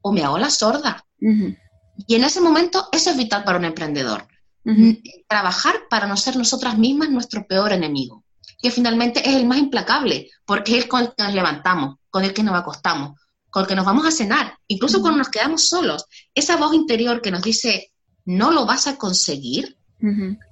o 0.00 0.12
me 0.12 0.22
hago 0.22 0.38
la 0.38 0.50
sorda. 0.50 1.04
Y 1.20 2.14
en 2.14 2.24
ese 2.24 2.40
momento 2.40 2.88
eso 2.92 3.10
es 3.10 3.16
vital 3.16 3.44
para 3.44 3.58
un 3.58 3.64
emprendedor. 3.64 4.26
Trabajar 5.28 5.74
para 5.88 6.06
no 6.06 6.16
ser 6.16 6.36
nosotras 6.36 6.76
mismas 6.76 7.10
nuestro 7.10 7.46
peor 7.46 7.72
enemigo, 7.72 8.24
que 8.60 8.70
finalmente 8.70 9.26
es 9.26 9.34
el 9.34 9.46
más 9.46 9.58
implacable, 9.58 10.30
porque 10.44 10.76
es 10.76 10.84
el 10.84 10.88
con 10.88 11.00
el 11.02 11.14
que 11.14 11.22
nos 11.22 11.34
levantamos, 11.34 11.96
con 12.10 12.24
el 12.24 12.34
que 12.34 12.42
nos 12.42 12.54
acostamos, 12.54 13.18
con 13.58 13.64
el 13.64 13.68
que 13.68 13.74
nos 13.74 13.84
vamos 13.84 14.06
a 14.06 14.12
cenar, 14.12 14.56
incluso 14.68 15.00
cuando 15.00 15.18
nos 15.18 15.30
quedamos 15.30 15.68
solos, 15.68 16.04
esa 16.32 16.56
voz 16.56 16.74
interior 16.74 17.20
que 17.20 17.32
nos 17.32 17.42
dice, 17.42 17.92
no 18.24 18.52
lo 18.52 18.66
vas 18.66 18.86
a 18.86 18.96
conseguir, 18.96 19.76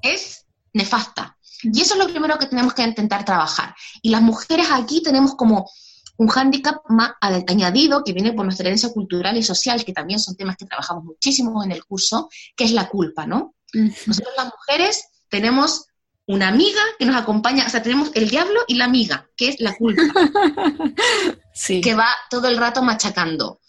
es 0.02 0.44
nefasta. 0.72 1.38
Y 1.62 1.80
eso 1.80 1.94
es 1.94 2.00
lo 2.00 2.08
primero 2.08 2.36
que 2.36 2.46
tenemos 2.46 2.75
que 2.75 2.82
intentar 2.82 3.25
trabajar. 3.25 3.75
Y 4.02 4.10
las 4.10 4.22
mujeres 4.22 4.66
aquí 4.72 5.02
tenemos 5.02 5.36
como 5.36 5.70
un 6.16 6.28
hándicap 6.28 6.78
más 6.88 7.12
añadido 7.20 8.02
que 8.02 8.12
viene 8.12 8.32
por 8.32 8.44
nuestra 8.44 8.66
herencia 8.66 8.92
cultural 8.92 9.36
y 9.36 9.42
social, 9.42 9.84
que 9.84 9.92
también 9.92 10.18
son 10.18 10.34
temas 10.34 10.56
que 10.56 10.66
trabajamos 10.66 11.04
muchísimo 11.04 11.62
en 11.62 11.70
el 11.70 11.84
curso, 11.84 12.28
que 12.56 12.64
es 12.64 12.72
la 12.72 12.88
culpa, 12.88 13.25
¿no? 13.26 13.54
Nosotros 13.72 14.34
las 14.36 14.46
mujeres 14.46 15.04
tenemos 15.28 15.86
una 16.26 16.48
amiga 16.48 16.80
que 16.98 17.06
nos 17.06 17.14
acompaña, 17.14 17.66
o 17.66 17.70
sea, 17.70 17.82
tenemos 17.82 18.10
el 18.14 18.28
diablo 18.28 18.60
y 18.66 18.75
la 18.75 18.86
amiga, 18.86 19.28
que 19.36 19.48
es 19.48 19.60
la 19.60 19.76
culpa, 19.76 20.02
sí. 21.56 21.80
que 21.80 21.94
va 21.94 22.08
todo 22.30 22.48
el 22.48 22.58
rato 22.58 22.82
machacando. 22.82 23.60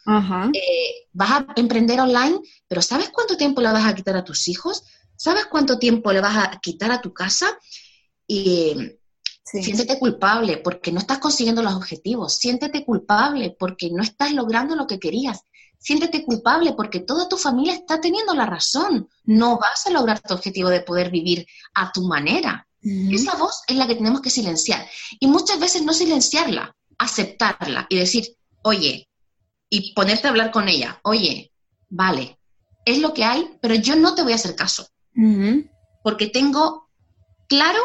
Eh, 0.53 1.07
vas 1.13 1.31
a 1.31 1.47
emprender 1.55 1.99
online, 1.99 2.39
pero 2.67 2.81
¿sabes 2.81 3.09
cuánto 3.09 3.37
tiempo 3.37 3.61
le 3.61 3.71
vas 3.71 3.85
a 3.85 3.95
quitar 3.95 4.15
a 4.15 4.23
tus 4.23 4.47
hijos? 4.47 4.83
¿Sabes 5.15 5.45
cuánto 5.45 5.79
tiempo 5.79 6.11
le 6.11 6.21
vas 6.21 6.37
a 6.37 6.59
quitar 6.61 6.91
a 6.91 7.01
tu 7.01 7.13
casa? 7.13 7.57
Y 8.27 8.75
siéntete 9.43 9.97
culpable 9.97 10.57
porque 10.57 10.91
no 10.91 10.99
estás 10.99 11.19
consiguiendo 11.19 11.63
los 11.63 11.73
objetivos, 11.73 12.35
siéntete 12.35 12.83
culpable 12.85 13.55
porque 13.57 13.89
no 13.89 14.03
estás 14.03 14.33
logrando 14.33 14.75
lo 14.75 14.85
que 14.85 14.99
querías. 14.99 15.41
siéntete 15.79 16.25
culpable 16.25 16.73
porque 16.73 16.99
toda 17.01 17.29
tu 17.29 17.37
familia 17.37 17.73
está 17.73 18.01
teniendo 18.01 18.33
la 18.33 18.45
razón. 18.45 19.07
No 19.23 19.57
vas 19.57 19.85
a 19.87 19.91
lograr 19.91 20.19
tu 20.19 20.33
objetivo 20.33 20.69
de 20.69 20.81
poder 20.81 21.09
vivir 21.09 21.45
a 21.73 21.91
tu 21.91 22.03
manera. 22.03 22.67
Esa 22.81 23.35
voz 23.35 23.61
es 23.67 23.75
la 23.75 23.87
que 23.87 23.95
tenemos 23.95 24.21
que 24.21 24.29
silenciar. 24.29 24.85
Y 25.19 25.27
muchas 25.27 25.59
veces 25.59 25.83
no 25.83 25.93
silenciarla, 25.93 26.75
aceptarla 26.97 27.87
y 27.89 27.97
decir, 27.97 28.35
oye, 28.63 29.07
y 29.69 29.93
ponerte 29.93 30.27
a 30.27 30.29
hablar 30.29 30.51
con 30.51 30.67
ella, 30.69 30.99
oye, 31.03 31.51
vale, 31.89 32.37
es 32.85 32.99
lo 32.99 33.13
que 33.13 33.23
hay, 33.23 33.57
pero 33.61 33.75
yo 33.75 33.95
no 33.95 34.15
te 34.15 34.23
voy 34.23 34.31
a 34.31 34.35
hacer 34.35 34.55
caso. 34.55 34.87
Porque 36.03 36.27
tengo 36.27 36.89
claro 37.47 37.81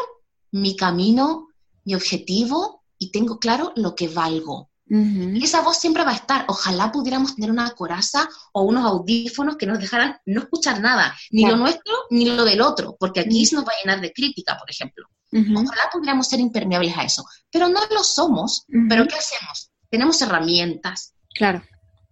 mi 0.51 0.75
camino, 0.75 1.47
mi 1.83 1.95
objetivo 1.95 2.83
y 2.97 3.11
tengo 3.11 3.39
claro 3.39 3.73
lo 3.75 3.95
que 3.95 4.07
valgo. 4.07 4.69
Y 4.95 5.43
esa 5.43 5.61
voz 5.61 5.77
siempre 5.77 6.03
va 6.03 6.11
a 6.11 6.15
estar. 6.15 6.45
Ojalá 6.47 6.91
pudiéramos 6.91 7.35
tener 7.35 7.49
una 7.49 7.71
coraza 7.71 8.29
o 8.51 8.61
unos 8.61 8.85
audífonos 8.85 9.57
que 9.57 9.65
nos 9.65 9.79
dejaran 9.79 10.17
no 10.27 10.41
escuchar 10.41 10.81
nada, 10.81 11.15
ni 11.31 11.47
lo 11.47 11.57
nuestro 11.57 11.95
ni 12.11 12.25
lo 12.25 12.45
del 12.45 12.61
otro, 12.61 12.95
porque 12.99 13.21
aquí 13.21 13.43
se 13.45 13.55
nos 13.55 13.65
va 13.65 13.71
a 13.71 13.83
llenar 13.83 14.01
de 14.01 14.13
crítica, 14.13 14.55
por 14.55 14.69
ejemplo. 14.69 15.07
Ojalá 15.31 15.89
pudiéramos 15.91 16.27
ser 16.27 16.39
impermeables 16.39 16.95
a 16.95 17.03
eso, 17.03 17.25
pero 17.49 17.67
no 17.69 17.79
lo 17.89 18.03
somos. 18.03 18.65
¿Pero 18.87 19.07
qué 19.07 19.15
hacemos? 19.15 19.71
Tenemos 19.89 20.21
herramientas. 20.21 21.15
Claro. 21.33 21.63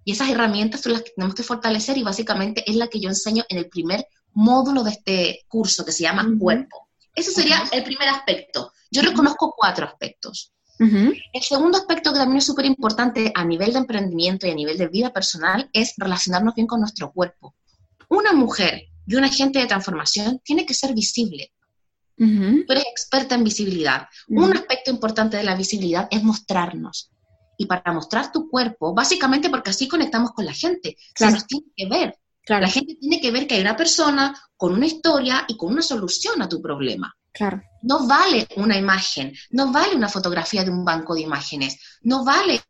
Y 0.04 0.14
esas 0.14 0.30
herramientas 0.30 0.82
son 0.82 0.94
las 0.94 1.04
que 1.04 1.12
tenemos 1.16 1.36
que 1.36 1.44
fortalecer 1.44 2.00
y 2.00 2.04
básicamente 2.04 2.64
es 2.68 2.76
la 2.76 2.88
que 2.88 3.00
yo 3.00 3.10
enseño 3.10 3.44
en 3.48 3.60
el 3.60 3.70
primer 3.70 4.08
módulo 4.34 4.84
de 4.84 4.92
este 4.92 5.46
curso 5.48 5.86
que 5.86 5.92
se 5.92 6.02
llama 6.02 6.28
cuerpo. 6.40 6.90
Ese 7.14 7.32
sería 7.32 7.64
el 7.72 7.84
primer 7.84 8.10
aspecto. 8.10 8.74
Yo 8.90 9.04
reconozco 9.04 9.54
cuatro 9.56 9.86
aspectos. 9.86 10.52
El 10.82 11.44
segundo 11.44 11.78
aspecto 11.78 12.12
que 12.12 12.18
también 12.18 12.40
es 12.40 12.46
súper 12.46 12.66
importante 12.66 13.32
a 13.36 13.46
nivel 13.46 13.72
de 13.74 13.80
emprendimiento 13.80 14.48
y 14.48 14.50
a 14.50 14.56
nivel 14.56 14.78
de 14.78 14.88
vida 14.88 15.14
personal 15.14 15.70
es 15.74 15.94
relacionarnos 15.96 16.56
bien 16.56 16.66
con 16.66 16.80
nuestro 16.80 17.12
cuerpo. 17.12 17.54
Una 18.10 18.34
mujer 18.34 18.88
y 19.06 19.16
un 19.16 19.24
agente 19.24 19.60
de 19.60 19.68
transformación 19.68 20.40
tiene 20.44 20.66
que 20.66 20.74
ser 20.74 20.94
visible. 20.94 21.52
Tú 22.18 22.66
eres 22.70 22.86
experta 22.92 23.36
en 23.36 23.44
visibilidad. 23.44 24.08
Un 24.28 24.54
aspecto 24.54 24.92
importante 24.92 25.38
de 25.38 25.44
la 25.44 25.56
visibilidad 25.56 26.08
es 26.10 26.24
mostrarnos. 26.24 27.12
Y 27.58 27.68
para 27.68 27.94
mostrar 27.94 28.32
tu 28.32 28.50
cuerpo, 28.50 28.94
básicamente 28.94 29.50
porque 29.50 29.70
así 29.70 29.88
conectamos 29.88 30.32
con 30.32 30.46
la 30.46 30.54
gente, 30.54 30.98
se 31.16 31.30
nos 31.30 31.46
tiene 31.46 31.68
que 31.76 31.88
ver. 31.88 32.18
La 32.48 32.68
gente 32.68 32.96
tiene 32.96 33.22
que 33.22 33.32
ver 33.32 33.46
que 33.46 33.56
hay 33.56 33.62
una 33.62 33.78
persona 33.78 34.36
con 34.58 34.74
una 34.74 34.88
historia 34.88 35.46
y 35.48 35.58
con 35.58 35.74
una 35.74 35.84
solución 35.84 36.42
a 36.42 36.50
tu 36.50 36.60
problema. 36.60 37.16
Claro. 37.32 37.62
No 37.84 38.08
vale 38.08 38.48
una 38.58 38.78
imagen, 38.78 39.34
no 39.52 39.72
vale 39.72 39.96
una 39.96 40.10
fotografía 40.10 40.64
de 40.64 40.70
un 40.70 40.86
banco 40.86 41.16
de 41.16 41.22
imágenes, 41.22 41.78
no 42.02 42.24
vale 42.24 42.62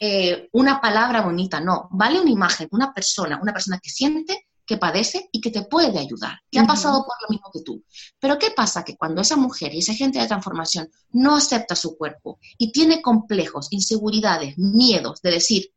eh, 0.00 0.48
una 0.52 0.80
palabra 0.80 1.20
bonita, 1.20 1.60
no, 1.60 1.88
vale 1.90 2.20
una 2.20 2.30
imagen, 2.30 2.68
una 2.70 2.92
persona, 2.92 3.38
una 3.40 3.52
persona 3.52 3.78
que 3.82 3.90
siente, 3.90 4.46
que 4.66 4.78
padece 4.78 5.28
y 5.30 5.40
que 5.40 5.50
te 5.50 5.62
puede 5.62 5.98
ayudar, 5.98 6.40
que 6.50 6.58
ha 6.58 6.66
pasado 6.66 7.04
por 7.04 7.14
lo 7.22 7.28
mismo 7.28 7.50
que 7.52 7.60
tú. 7.60 7.84
Pero 8.18 8.38
¿qué 8.38 8.50
pasa? 8.50 8.82
Que 8.82 8.96
cuando 8.96 9.20
esa 9.20 9.36
mujer 9.36 9.74
y 9.74 9.78
esa 9.78 9.94
gente 9.94 10.18
de 10.18 10.26
transformación 10.26 10.88
no 11.10 11.36
acepta 11.36 11.76
su 11.76 11.96
cuerpo 11.96 12.38
y 12.56 12.72
tiene 12.72 13.02
complejos, 13.02 13.68
inseguridades, 13.70 14.56
miedos 14.56 15.20
de 15.20 15.30
decir, 15.32 15.70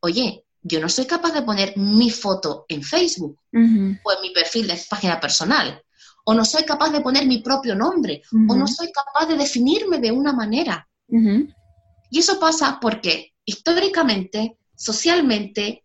oye, 0.00 0.44
yo 0.62 0.80
no 0.80 0.88
soy 0.88 1.06
capaz 1.06 1.32
de 1.32 1.42
poner 1.42 1.76
mi 1.76 2.10
foto 2.10 2.64
en 2.68 2.82
Facebook 2.82 3.40
o 3.52 4.12
en 4.12 4.22
mi 4.22 4.30
perfil 4.30 4.68
de 4.68 4.80
página 4.88 5.18
personal, 5.18 5.82
o 6.30 6.34
no 6.34 6.44
soy 6.44 6.62
capaz 6.64 6.90
de 6.90 7.00
poner 7.00 7.24
mi 7.26 7.38
propio 7.38 7.74
nombre, 7.74 8.20
o 8.30 8.54
no 8.54 8.66
soy 8.66 8.92
capaz 8.92 9.24
de 9.28 9.34
definirme 9.34 9.98
de 9.98 10.12
una 10.12 10.34
manera. 10.34 10.86
Y 12.10 12.18
eso 12.18 12.38
pasa 12.38 12.78
porque 12.78 13.32
históricamente, 13.46 14.58
socialmente, 14.76 15.84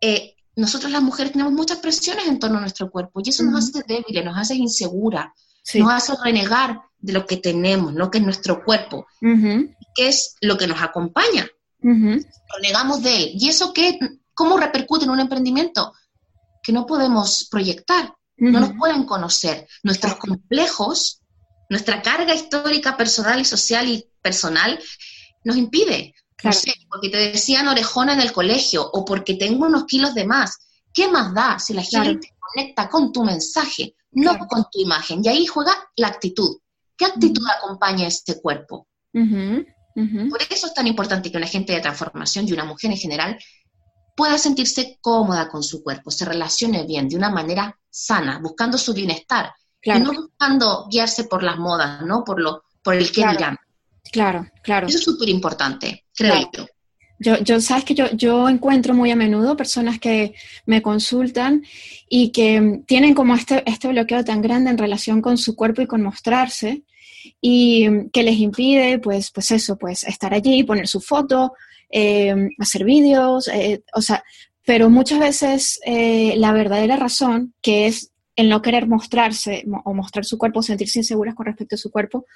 eh, 0.00 0.34
nosotros 0.56 0.90
las 0.90 1.02
mujeres 1.02 1.30
tenemos 1.30 1.52
muchas 1.52 1.78
presiones 1.78 2.26
en 2.26 2.40
torno 2.40 2.58
a 2.58 2.62
nuestro 2.62 2.90
cuerpo 2.90 3.20
y 3.22 3.28
eso 3.28 3.44
nos 3.44 3.68
hace 3.68 3.84
débiles, 3.86 4.24
nos 4.24 4.36
hace 4.36 4.56
insegura, 4.56 5.32
nos 5.74 5.92
hace 5.92 6.14
renegar 6.20 6.80
de 6.98 7.12
lo 7.12 7.24
que 7.24 7.36
tenemos, 7.36 7.94
¿no? 7.94 8.10
que 8.10 8.18
es 8.18 8.24
nuestro 8.24 8.64
cuerpo, 8.64 9.06
que 9.20 10.08
es 10.08 10.34
lo 10.40 10.58
que 10.58 10.66
nos 10.66 10.82
acompaña. 10.82 11.46
Renegamos 11.80 13.04
de 13.04 13.16
él. 13.22 13.30
¿Y 13.34 13.50
eso 13.50 13.72
qué, 13.72 14.00
cómo 14.34 14.56
repercute 14.56 15.04
en 15.04 15.12
un 15.12 15.20
emprendimiento? 15.20 15.92
Que 16.60 16.72
no 16.72 16.86
podemos 16.86 17.46
proyectar 17.48 18.16
no 18.36 18.60
nos 18.60 18.72
pueden 18.74 19.04
conocer. 19.04 19.66
Nuestros 19.82 20.16
complejos, 20.16 21.22
nuestra 21.68 22.02
carga 22.02 22.34
histórica 22.34 22.96
personal 22.96 23.40
y 23.40 23.44
social 23.44 23.88
y 23.88 24.08
personal 24.20 24.78
nos 25.44 25.56
impide. 25.56 26.14
No 26.42 26.52
sé, 26.52 26.74
porque 26.88 27.08
te 27.08 27.16
decían 27.16 27.66
orejona 27.66 28.12
en 28.12 28.20
el 28.20 28.32
colegio 28.32 28.88
o 28.92 29.04
porque 29.04 29.34
tengo 29.34 29.66
unos 29.66 29.84
kilos 29.84 30.14
de 30.14 30.26
más. 30.26 30.58
¿Qué 30.92 31.08
más 31.08 31.34
da 31.34 31.58
si 31.58 31.74
la 31.74 31.82
gente 31.82 32.30
conecta 32.38 32.88
con 32.88 33.12
tu 33.12 33.24
mensaje, 33.24 33.94
no 34.12 34.38
con 34.46 34.64
tu 34.70 34.80
imagen? 34.80 35.22
Y 35.24 35.28
ahí 35.28 35.46
juega 35.46 35.72
la 35.96 36.08
actitud. 36.08 36.58
¿Qué 36.96 37.06
actitud 37.06 37.44
acompaña 37.48 38.06
este 38.06 38.40
cuerpo? 38.40 38.86
Por 39.12 40.42
eso 40.50 40.66
es 40.66 40.74
tan 40.74 40.86
importante 40.86 41.30
que 41.30 41.38
una 41.38 41.46
gente 41.46 41.72
de 41.72 41.80
transformación 41.80 42.46
y 42.46 42.52
una 42.52 42.64
mujer 42.64 42.90
en 42.90 42.98
general 42.98 43.38
pueda 44.16 44.38
sentirse 44.38 44.98
cómoda 45.00 45.48
con 45.48 45.62
su 45.62 45.84
cuerpo, 45.84 46.10
se 46.10 46.24
relacione 46.24 46.84
bien 46.84 47.08
de 47.08 47.16
una 47.16 47.30
manera 47.30 47.78
sana, 47.88 48.40
buscando 48.42 48.78
su 48.78 48.94
bienestar, 48.94 49.52
y 49.82 49.90
no 50.00 50.12
buscando 50.12 50.88
guiarse 50.90 51.24
por 51.24 51.42
las 51.42 51.58
modas, 51.58 52.02
¿no? 52.02 52.24
Por, 52.24 52.40
lo, 52.40 52.64
por 52.82 52.94
el 52.94 53.06
que 53.12 53.22
claro. 53.22 53.56
Claro, 54.10 54.46
claro. 54.62 54.86
Eso 54.86 54.98
es 54.98 55.04
súper 55.04 55.28
importante, 55.28 56.04
creo 56.14 56.50
yo. 56.52 56.66
Yo, 57.18 57.38
yo, 57.38 57.60
sabes 57.60 57.84
que 57.84 57.94
yo, 57.94 58.10
yo 58.12 58.48
encuentro 58.48 58.92
muy 58.92 59.10
a 59.10 59.16
menudo 59.16 59.56
personas 59.56 59.98
que 59.98 60.34
me 60.66 60.82
consultan 60.82 61.64
y 62.10 62.30
que 62.30 62.82
tienen 62.86 63.14
como 63.14 63.34
este, 63.34 63.62
este 63.68 63.88
bloqueo 63.88 64.22
tan 64.22 64.42
grande 64.42 64.70
en 64.70 64.78
relación 64.78 65.22
con 65.22 65.38
su 65.38 65.56
cuerpo 65.56 65.80
y 65.80 65.86
con 65.86 66.02
mostrarse 66.02 66.82
y 67.40 68.08
que 68.12 68.22
les 68.22 68.38
impide, 68.38 68.98
pues, 68.98 69.30
pues 69.30 69.50
eso, 69.50 69.76
pues 69.78 70.04
estar 70.04 70.34
allí, 70.34 70.62
poner 70.62 70.88
su 70.88 71.00
foto, 71.00 71.54
eh, 71.90 72.34
hacer 72.58 72.84
vídeos, 72.84 73.48
eh, 73.48 73.82
o 73.94 74.02
sea, 74.02 74.24
pero 74.64 74.90
muchas 74.90 75.20
veces 75.20 75.80
eh, 75.84 76.34
la 76.36 76.52
verdadera 76.52 76.96
razón, 76.96 77.54
que 77.62 77.86
es 77.86 78.10
el 78.34 78.48
no 78.48 78.60
querer 78.60 78.86
mostrarse 78.86 79.64
o 79.84 79.94
mostrar 79.94 80.24
su 80.24 80.36
cuerpo, 80.36 80.62
sentirse 80.62 80.98
inseguras 80.98 81.34
con 81.34 81.46
respecto 81.46 81.76
a 81.76 81.78
su 81.78 81.90
cuerpo, 81.90 82.26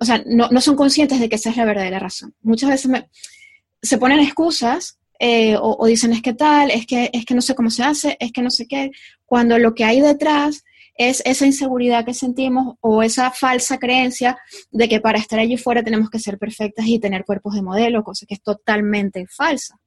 o 0.00 0.04
sea, 0.04 0.22
no, 0.26 0.48
no, 0.50 0.60
son 0.60 0.74
conscientes 0.74 1.20
de 1.20 1.28
que 1.28 1.36
esa 1.36 1.50
es 1.50 1.56
la 1.56 1.66
verdadera 1.66 1.98
razón. 1.98 2.34
Muchas 2.40 2.70
veces 2.70 2.90
se 3.82 3.98
ponen 3.98 4.20
excusas 4.20 4.98
o, 5.20 5.76
o, 5.78 5.86
dicen 5.86 6.14
es 6.14 6.22
que 6.22 6.32
tal, 6.32 6.70
es 6.70 6.86
que, 6.86 7.10
es 7.12 7.26
que 7.26 7.34
no 7.34 7.42
sé 7.42 7.54
cómo 7.54 7.68
se 7.68 7.82
hace, 7.82 8.16
es 8.20 8.32
que 8.32 8.40
no 8.40 8.50
sé 8.50 8.66
qué, 8.66 8.90
cuando 9.26 9.58
lo 9.58 9.74
que 9.74 9.84
hay 9.84 10.00
detrás 10.00 10.64
es 10.96 11.22
esa 11.24 11.46
inseguridad 11.46 12.04
que 12.04 12.14
sentimos 12.14 12.76
o 12.80 13.02
esa 13.02 13.30
falsa 13.30 13.78
creencia 13.78 14.38
de 14.70 14.88
que 14.88 15.00
para 15.00 15.18
estar 15.18 15.38
allí 15.38 15.56
fuera 15.56 15.82
tenemos 15.82 16.10
que 16.10 16.18
ser 16.18 16.38
perfectas 16.38 16.86
y 16.86 16.98
tener 16.98 17.24
cuerpos 17.24 17.54
de 17.54 17.62
modelo, 17.62 18.04
cosa 18.04 18.26
que 18.26 18.34
es 18.34 18.42
totalmente 18.42 19.26
falsa. 19.28 19.78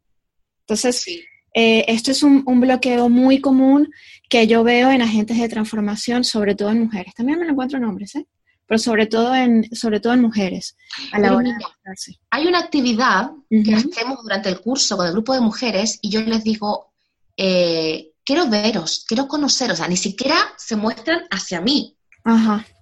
Entonces, 0.62 1.06
eh, 1.54 1.86
esto 1.88 2.12
es 2.12 2.24
un, 2.24 2.44
bloqueo 2.44 3.10
muy 3.10 3.40
común 3.40 3.92
que 4.30 4.48
yo 4.48 4.64
veo 4.64 4.90
en 4.90 5.02
agentes 5.02 5.38
de 5.38 5.50
transformación, 5.50 6.24
sobre 6.24 6.56
todo 6.56 6.72
en 6.72 6.82
mujeres. 6.82 7.14
También 7.14 7.40
me 7.40 7.46
lo 7.46 7.52
encuentro 7.52 7.78
en 7.78 7.86
hombres, 7.86 8.16
¿eh? 8.16 8.26
pero 8.66 8.80
sobre 8.80 9.06
todo 9.06 9.36
en, 9.36 9.64
sobre 9.76 10.00
todo 10.00 10.14
en 10.14 10.22
mujeres, 10.22 10.76
a 11.12 11.20
la 11.20 11.36
hora 11.36 11.50
de 11.50 12.18
Hay 12.32 12.48
una 12.48 12.60
actividad 12.60 13.32
que 13.50 13.76
hacemos 13.76 14.24
durante 14.24 14.50
el 14.50 14.62
curso 14.62 14.98
con 14.98 15.06
el 15.06 15.12
grupo 15.12 15.34
de 15.34 15.42
mujeres 15.42 16.00
y 16.02 16.10
yo 16.10 16.22
les 16.22 16.44
digo, 16.44 16.92
eh, 17.38 18.13
quiero 18.26 18.48
veros, 18.50 19.06
quiero 19.08 19.28
conoceros, 19.28 19.76
o 19.76 19.78
sea, 19.78 19.88
ni 19.88 19.98
siquiera 19.98 20.54
se 20.58 20.76
muestran 20.76 21.24
hacia 21.30 21.62
mí. 21.62 21.98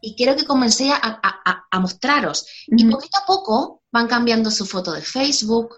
Y 0.01 0.15
quiero 0.15 0.35
que 0.35 0.45
comencé 0.45 0.91
a, 0.91 1.79
mostraros. 1.79 2.45
Y 2.67 2.85
poquito 2.85 3.17
a 3.17 3.25
poco 3.25 3.81
van 3.91 4.07
cambiando 4.07 4.51
su 4.51 4.65
foto 4.65 4.91
de 4.91 5.01
Facebook, 5.01 5.75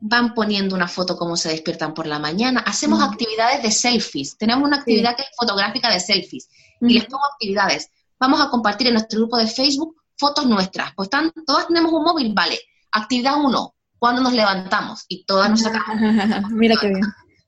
van 0.00 0.34
poniendo 0.34 0.74
una 0.74 0.88
foto 0.88 1.16
como 1.16 1.36
se 1.36 1.50
despiertan 1.50 1.94
por 1.94 2.06
la 2.06 2.18
mañana. 2.18 2.60
Hacemos 2.66 3.02
actividades 3.02 3.62
de 3.62 3.70
selfies. 3.70 4.36
Tenemos 4.36 4.66
una 4.66 4.78
actividad 4.78 5.16
que 5.16 5.22
es 5.22 5.28
fotográfica 5.36 5.92
de 5.92 6.00
selfies. 6.00 6.48
Y 6.80 6.94
les 6.94 7.04
pongo 7.06 7.24
actividades. 7.32 7.90
Vamos 8.18 8.40
a 8.40 8.50
compartir 8.50 8.88
en 8.88 8.94
nuestro 8.94 9.20
grupo 9.20 9.36
de 9.36 9.46
Facebook 9.46 9.96
fotos 10.16 10.46
nuestras. 10.46 10.92
Pues 10.94 11.06
están, 11.06 11.32
todas 11.46 11.68
tenemos 11.68 11.92
un 11.92 12.02
móvil, 12.02 12.32
vale. 12.34 12.58
Actividad 12.90 13.36
1, 13.36 13.74
cuando 13.98 14.22
nos 14.22 14.32
levantamos. 14.32 15.04
Y 15.08 15.24
todas 15.24 15.50
nos 15.50 15.60
sacamos. 15.60 16.50
Mira 16.50 16.74
qué 16.80 16.88
bien. 16.88 17.02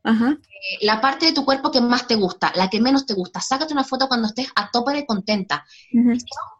Eh, 0.04 0.78
la 0.83 1.00
parte 1.00 1.26
de 1.26 1.33
tu 1.33 1.45
cuerpo 1.45 1.71
que 1.71 1.80
más 1.80 2.07
te 2.07 2.14
gusta, 2.14 2.52
la 2.54 2.69
que 2.69 2.80
menos 2.80 3.07
te 3.07 3.14
gusta. 3.14 3.40
Sácate 3.40 3.73
una 3.73 3.85
foto 3.85 4.09
cuando 4.09 4.28
estés 4.28 4.49
a 4.54 4.71
tope 4.71 4.92
de 4.92 5.07
contenta. 5.07 5.64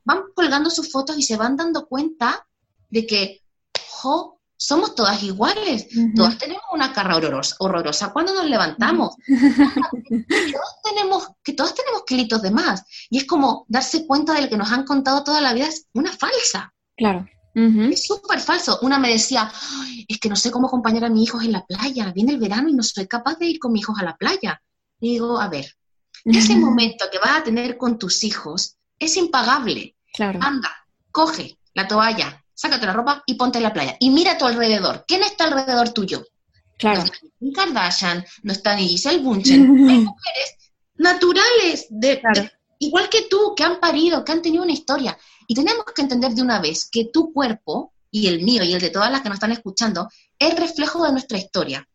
Van 0.05 0.23
colgando 0.35 0.71
sus 0.71 0.91
fotos 0.91 1.19
y 1.19 1.23
se 1.23 1.37
van 1.37 1.57
dando 1.57 1.87
cuenta 1.87 2.47
de 2.89 3.07
que, 3.07 3.43
jo, 3.89 4.41
somos 4.57 4.95
todas 4.95 5.23
iguales, 5.23 5.89
todas 6.15 6.37
tenemos 6.37 6.63
una 6.71 6.93
cara 6.93 7.17
horrorosa, 7.17 7.57
horrorosa 7.61 8.13
cuando 8.13 8.35
nos 8.35 8.45
levantamos, 8.45 9.17
que, 9.27 10.25
todos 10.29 10.83
tenemos, 10.85 11.29
que 11.43 11.55
todas 11.55 11.75
tenemos 11.75 12.03
kilitos 12.05 12.43
de 12.43 12.51
más, 12.51 12.85
y 13.09 13.17
es 13.17 13.25
como 13.25 13.65
darse 13.69 14.07
cuenta 14.07 14.35
de 14.35 14.43
lo 14.43 14.49
que 14.51 14.59
nos 14.59 14.71
han 14.71 14.85
contado 14.85 15.25
toda 15.25 15.41
la 15.41 15.55
vida 15.55 15.67
es 15.67 15.87
una 15.95 16.13
falsa. 16.13 16.75
Claro. 16.95 17.27
Es 17.55 18.07
súper 18.07 18.39
falso. 18.41 18.79
Una 18.83 18.99
me 18.99 19.11
decía, 19.11 19.51
es 20.07 20.19
que 20.19 20.29
no 20.29 20.37
sé 20.37 20.51
cómo 20.51 20.69
acompañar 20.69 21.05
a 21.05 21.11
mis 21.11 21.25
hijos 21.29 21.43
en 21.45 21.53
la 21.53 21.65
playa. 21.67 22.13
Viene 22.13 22.33
el 22.33 22.39
verano 22.39 22.69
y 22.69 22.73
no 22.75 22.83
soy 22.83 23.07
capaz 23.07 23.39
de 23.39 23.47
ir 23.47 23.59
con 23.59 23.73
mis 23.73 23.83
hijos 23.83 23.99
a 23.99 24.05
la 24.05 24.17
playa. 24.17 24.63
Y 25.01 25.13
digo, 25.13 25.41
a 25.41 25.49
ver, 25.49 25.67
ese 26.25 26.55
momento 26.57 27.07
que 27.11 27.19
vas 27.19 27.39
a 27.39 27.43
tener 27.43 27.77
con 27.77 27.99
tus 27.99 28.23
hijos 28.25 28.77
es 28.99 29.17
impagable. 29.17 29.97
Claro. 30.13 30.39
Anda, 30.43 30.71
coge 31.11 31.59
la 31.75 31.89
toalla, 31.89 32.45
sácate 32.55 32.87
la 32.87 32.93
ropa 32.93 33.23
y 33.27 33.35
ponte 33.35 33.59
en 33.59 33.65
la 33.65 33.73
playa. 33.73 33.97
Y 34.01 34.11
mira 34.11 34.33
a 34.33 34.39
tu 34.39 34.45
alrededor. 34.47 35.05
¿Quién 35.09 35.23
está 35.23 35.45
alrededor 35.45 35.91
tuyo? 35.91 36.25
Claro. 36.79 37.01
No 37.01 37.05
está 37.07 37.19
ni 37.41 37.53
Kardashian, 37.53 38.25
no 38.43 38.53
está 38.53 38.77
ni 38.77 38.89
Giselle 38.89 39.23
Bunchen. 39.23 39.61
Hay 39.91 39.99
mujeres 39.99 40.57
naturales, 40.97 41.87
de, 41.91 42.21
Claro. 42.21 42.43
de- 42.43 42.53
igual 42.81 43.09
que 43.09 43.23
tú, 43.23 43.55
que 43.57 43.65
han 43.65 43.81
parido, 43.81 44.25
que 44.25 44.33
han 44.33 44.43
tenido 44.43 44.63
una 44.63 44.73
historia. 44.73 45.19
Y 45.51 45.55
tenemos 45.55 45.85
que 45.93 46.03
entender 46.03 46.33
de 46.33 46.43
una 46.43 46.61
vez 46.61 46.89
que 46.89 47.07
tu 47.07 47.33
cuerpo, 47.33 47.93
y 48.09 48.29
el 48.29 48.45
mío 48.45 48.63
y 48.63 48.73
el 48.73 48.81
de 48.81 48.91
todas 48.91 49.11
las 49.11 49.21
que 49.21 49.31
nos 49.31 49.35
están 49.35 49.51
escuchando, 49.51 50.09
es 50.39 50.55
reflejo 50.55 51.05
de 51.05 51.11
nuestra 51.11 51.39
historia. 51.39 51.89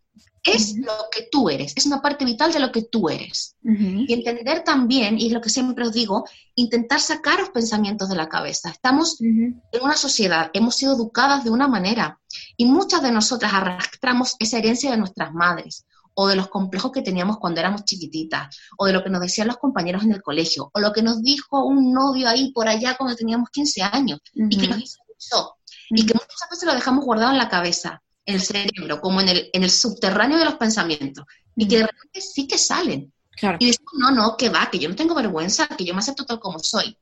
Es 0.44 0.76
lo 0.76 0.92
que 1.10 1.30
tú 1.32 1.50
eres, 1.50 1.72
es 1.74 1.86
una 1.86 2.02
parte 2.02 2.26
vital 2.26 2.52
de 2.52 2.60
lo 2.60 2.70
que 2.70 2.82
tú 2.82 3.08
eres. 3.08 3.56
Y 3.64 4.12
entender 4.12 4.66
también, 4.66 5.18
y 5.18 5.28
es 5.28 5.32
lo 5.32 5.40
que 5.40 5.50
siempre 5.50 5.86
os 5.86 5.94
digo, 5.94 6.26
intentar 6.56 7.00
sacar 7.00 7.40
los 7.40 7.50
pensamientos 7.52 8.10
de 8.10 8.18
la 8.18 8.28
cabeza. 8.28 8.72
Estamos 8.72 9.22
en 9.22 9.62
una 9.82 9.96
sociedad, 9.96 10.52
hemos 10.52 10.76
sido 10.76 10.94
educadas 10.94 11.46
de 11.46 11.50
una 11.50 11.70
manera 11.70 12.20
y 12.58 12.66
muchas 12.66 13.02
de 13.04 13.14
nosotras 13.14 13.54
arrastramos 13.54 14.36
esa 14.38 14.58
herencia 14.58 14.92
de 14.92 14.98
nuestras 14.98 15.34
madres 15.34 15.86
o 16.16 16.28
de 16.28 16.36
los 16.36 16.48
complejos 16.48 16.92
que 16.92 17.02
teníamos 17.02 17.38
cuando 17.38 17.60
éramos 17.60 17.86
chiquititas 17.86 18.56
o 18.78 18.86
de 18.86 18.94
lo 18.94 19.04
que 19.04 19.10
nos 19.10 19.22
decían 19.22 19.48
los 19.48 19.58
compañeros 19.58 20.04
en 20.04 20.14
el 20.14 20.22
colegio 20.22 20.72
o 20.74 20.80
lo 20.80 20.92
que 20.92 21.04
nos 21.04 21.22
dijo 21.22 21.66
un 21.66 21.94
novio 21.94 22.28
ahí 22.28 22.52
por 22.52 22.68
allá 22.68 22.96
cuando 22.98 23.16
teníamos 23.16 23.50
15 23.50 23.84
años 23.84 24.20
y 24.34 24.58
que 24.58 24.68
nos 24.68 24.80
hizo 24.80 25.00
mucho 25.08 25.56
y 25.90 26.06
que 26.06 26.14
muchas 26.14 26.50
veces 26.50 26.66
lo 26.66 26.74
dejamos 26.74 27.06
guardado 27.06 27.32
en 27.32 27.38
la 27.38 27.50
cabeza, 27.50 28.02
en 28.26 28.36
el 28.36 28.42
cerebro, 28.42 29.02
como 29.02 29.22
en 29.22 29.30
el, 29.30 29.50
en 29.54 29.64
el 29.64 29.70
subterráneo 29.70 30.38
de 30.38 30.46
los 30.46 30.56
pensamientos 30.56 31.26
y 31.56 31.68
que 31.68 31.78
de 31.78 31.88
repente 31.88 32.22
sí 32.22 32.48
que 32.48 32.58
salen. 32.58 33.14
Claro. 33.32 33.58
Y 33.60 33.68
decimos, 33.68 33.94
no, 33.98 34.12
no, 34.12 34.38
que 34.38 34.50
va, 34.50 34.70
que 34.72 34.80
yo 34.80 34.88
no 34.88 34.96
tengo 34.96 35.14
vergüenza, 35.14 35.68
que 35.68 35.84
yo 35.84 35.94
me 35.94 36.00
acepto 36.00 36.26
tal 36.26 36.40
como 36.40 36.58
soy. 36.60 36.98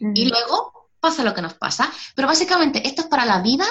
Y 0.00 0.24
luego 0.24 0.88
pasa 0.98 1.22
lo 1.22 1.34
que 1.34 1.42
nos 1.42 1.54
pasa. 1.54 1.92
Pero 2.14 2.26
básicamente 2.26 2.86
esto 2.88 3.02
es 3.02 3.08
para 3.08 3.26
la 3.26 3.42
vida 3.42 3.66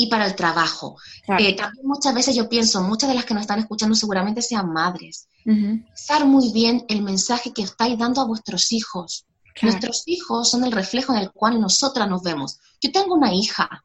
y 0.00 0.06
para 0.06 0.24
el 0.26 0.34
trabajo. 0.36 0.96
Claro. 1.26 1.44
Eh, 1.44 1.54
también 1.54 1.86
muchas 1.86 2.14
veces 2.14 2.34
yo 2.34 2.48
pienso, 2.48 2.80
muchas 2.82 3.10
de 3.10 3.16
las 3.16 3.24
que 3.26 3.34
nos 3.34 3.42
están 3.42 3.58
escuchando 3.58 3.94
seguramente 3.96 4.40
sean 4.40 4.72
madres. 4.72 5.28
Ujú. 5.44 5.82
Pensar 5.86 6.24
muy 6.24 6.52
bien 6.52 6.84
el 6.88 7.02
mensaje 7.02 7.52
que 7.52 7.62
estáis 7.62 7.98
dando 7.98 8.20
a 8.20 8.24
vuestros 8.24 8.70
hijos. 8.72 9.26
Claro. 9.54 9.72
Nuestros 9.72 10.04
hijos 10.06 10.48
son 10.50 10.64
el 10.64 10.70
reflejo 10.72 11.12
en 11.12 11.18
el 11.18 11.32
cual 11.32 11.60
nosotras 11.60 12.08
nos 12.08 12.22
vemos. 12.22 12.58
Yo 12.80 12.92
tengo 12.92 13.14
una 13.16 13.34
hija. 13.34 13.84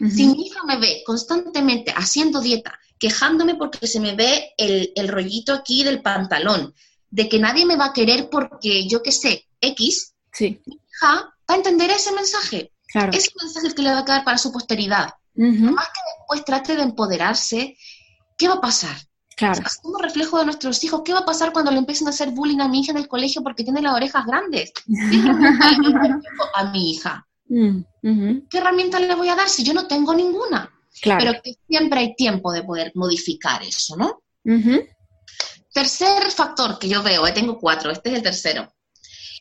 Ujú. 0.00 0.10
Si 0.10 0.26
mi 0.26 0.46
hija 0.46 0.64
me 0.64 0.78
ve 0.78 1.02
constantemente 1.06 1.92
haciendo 1.94 2.40
dieta, 2.40 2.78
quejándome 2.98 3.56
porque 3.56 3.86
se 3.86 4.00
me 4.00 4.14
ve 4.14 4.52
el, 4.56 4.90
el 4.96 5.08
rollito 5.08 5.52
aquí 5.52 5.84
del 5.84 6.00
pantalón, 6.00 6.74
de 7.10 7.28
que 7.28 7.38
nadie 7.38 7.66
me 7.66 7.76
va 7.76 7.86
a 7.86 7.92
querer 7.92 8.30
porque 8.30 8.88
yo 8.88 9.02
qué 9.02 9.12
sé, 9.12 9.44
X, 9.60 10.14
Sí, 10.32 10.60
hija 10.64 11.12
va 11.48 11.54
a 11.54 11.56
entender 11.56 11.90
ese 11.90 12.12
mensaje. 12.12 12.72
claro. 12.88 13.12
Ese 13.12 13.30
mensaje 13.40 13.66
es 13.66 13.72
el 13.72 13.74
que 13.76 13.82
le 13.82 13.90
va 13.92 13.98
a 14.00 14.04
quedar 14.04 14.24
para 14.24 14.38
su 14.38 14.50
posteridad. 14.50 15.10
Más 15.36 15.86
que 15.88 16.00
después 16.18 16.44
trate 16.44 16.76
de 16.76 16.82
empoderarse, 16.82 17.76
¿qué 18.36 18.48
va 18.48 18.54
a 18.54 18.60
pasar? 18.60 18.96
Claro. 19.36 19.62
Somos 19.82 20.00
reflejo 20.00 20.38
de 20.38 20.46
nuestros 20.46 20.82
hijos. 20.82 21.02
¿Qué 21.04 21.12
va 21.12 21.18
a 21.20 21.24
pasar 21.26 21.52
cuando 21.52 21.70
le 21.70 21.78
empiecen 21.78 22.06
a 22.06 22.10
hacer 22.10 22.30
bullying 22.30 22.60
a 22.60 22.68
mi 22.68 22.80
hija 22.80 22.92
en 22.92 22.98
el 22.98 23.06
colegio 23.08 23.42
porque 23.42 23.64
tiene 23.64 23.82
las 23.82 23.94
orejas 23.94 24.24
grandes? 24.26 24.72
¿Qué 24.86 25.18
herramienta 25.18 25.70
le 25.70 25.88
doy 26.08 26.48
a 26.54 26.64
mi 26.70 26.90
hija? 26.92 27.26
Mm. 27.48 27.80
¿Qué 28.48 28.58
herramienta 28.58 28.98
le 28.98 29.14
voy 29.14 29.28
a 29.28 29.36
dar 29.36 29.48
si 29.48 29.62
yo 29.62 29.74
no 29.74 29.86
tengo 29.86 30.14
ninguna? 30.14 30.70
Claro. 31.02 31.20
Pero 31.24 31.42
que 31.42 31.54
siempre 31.68 32.00
hay 32.00 32.14
tiempo 32.16 32.50
de 32.50 32.62
poder 32.62 32.92
modificar 32.94 33.62
eso, 33.62 33.96
¿no? 33.96 34.22
Tercer 35.72 36.30
factor 36.30 36.78
que 36.78 36.88
yo 36.88 37.02
veo, 37.02 37.26
eh, 37.26 37.32
tengo 37.32 37.58
cuatro, 37.58 37.90
este 37.90 38.10
es 38.10 38.16
el 38.16 38.22
tercero. 38.22 38.72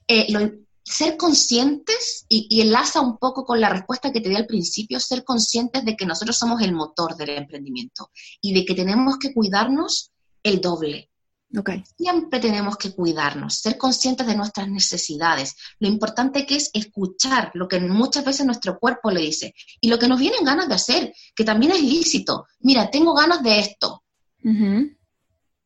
Eh, 0.08 0.26
lo- 0.30 0.52
ser 0.86 1.18
conscientes, 1.18 2.26
y, 2.30 2.48
y 2.50 2.62
enlaza 2.62 3.02
un 3.02 3.18
poco 3.18 3.44
con 3.44 3.60
la 3.60 3.70
respuesta 3.70 4.12
que 4.12 4.22
te 4.22 4.30
di 4.30 4.36
al 4.36 4.46
principio, 4.46 5.00
ser 5.00 5.24
conscientes 5.24 5.84
de 5.84 5.98
que 5.98 6.06
nosotros 6.06 6.38
somos 6.38 6.62
el 6.62 6.74
motor 6.74 7.18
del 7.18 7.32
emprendimiento 7.32 8.12
y 8.40 8.54
de 8.54 8.64
que 8.64 8.76
tenemos 8.76 9.18
que 9.18 9.34
cuidarnos 9.34 10.12
el 10.44 10.62
doble. 10.62 11.10
Ok. 11.58 11.72
Siempre 11.98 12.40
tenemos 12.40 12.78
que 12.78 12.92
cuidarnos, 12.92 13.56
ser 13.56 13.78
conscientes 13.78 14.28
de 14.28 14.36
nuestras 14.36 14.68
necesidades. 14.68 15.56
Lo 15.80 15.88
importante 15.88 16.46
que 16.46 16.58
es 16.58 16.70
escuchar 16.74 17.52
lo 17.54 17.68
que 17.68 17.80
muchas 17.80 18.26
veces 18.26 18.46
nuestro 18.46 18.78
cuerpo 18.78 19.10
le 19.10 19.22
dice 19.22 19.56
y 19.80 19.88
lo 19.88 19.98
que 19.98 20.08
nos 20.08 20.20
vienen 20.20 20.44
ganas 20.44 20.68
de 20.68 20.76
hacer, 20.76 21.14
que 21.36 21.44
también 21.44 21.72
es 21.72 21.82
lícito. 21.82 22.46
Mira, 22.60 22.92
tengo 22.92 23.14
ganas 23.14 23.42
de 23.42 23.60
esto, 23.60 24.04
Ujú. 24.44 24.92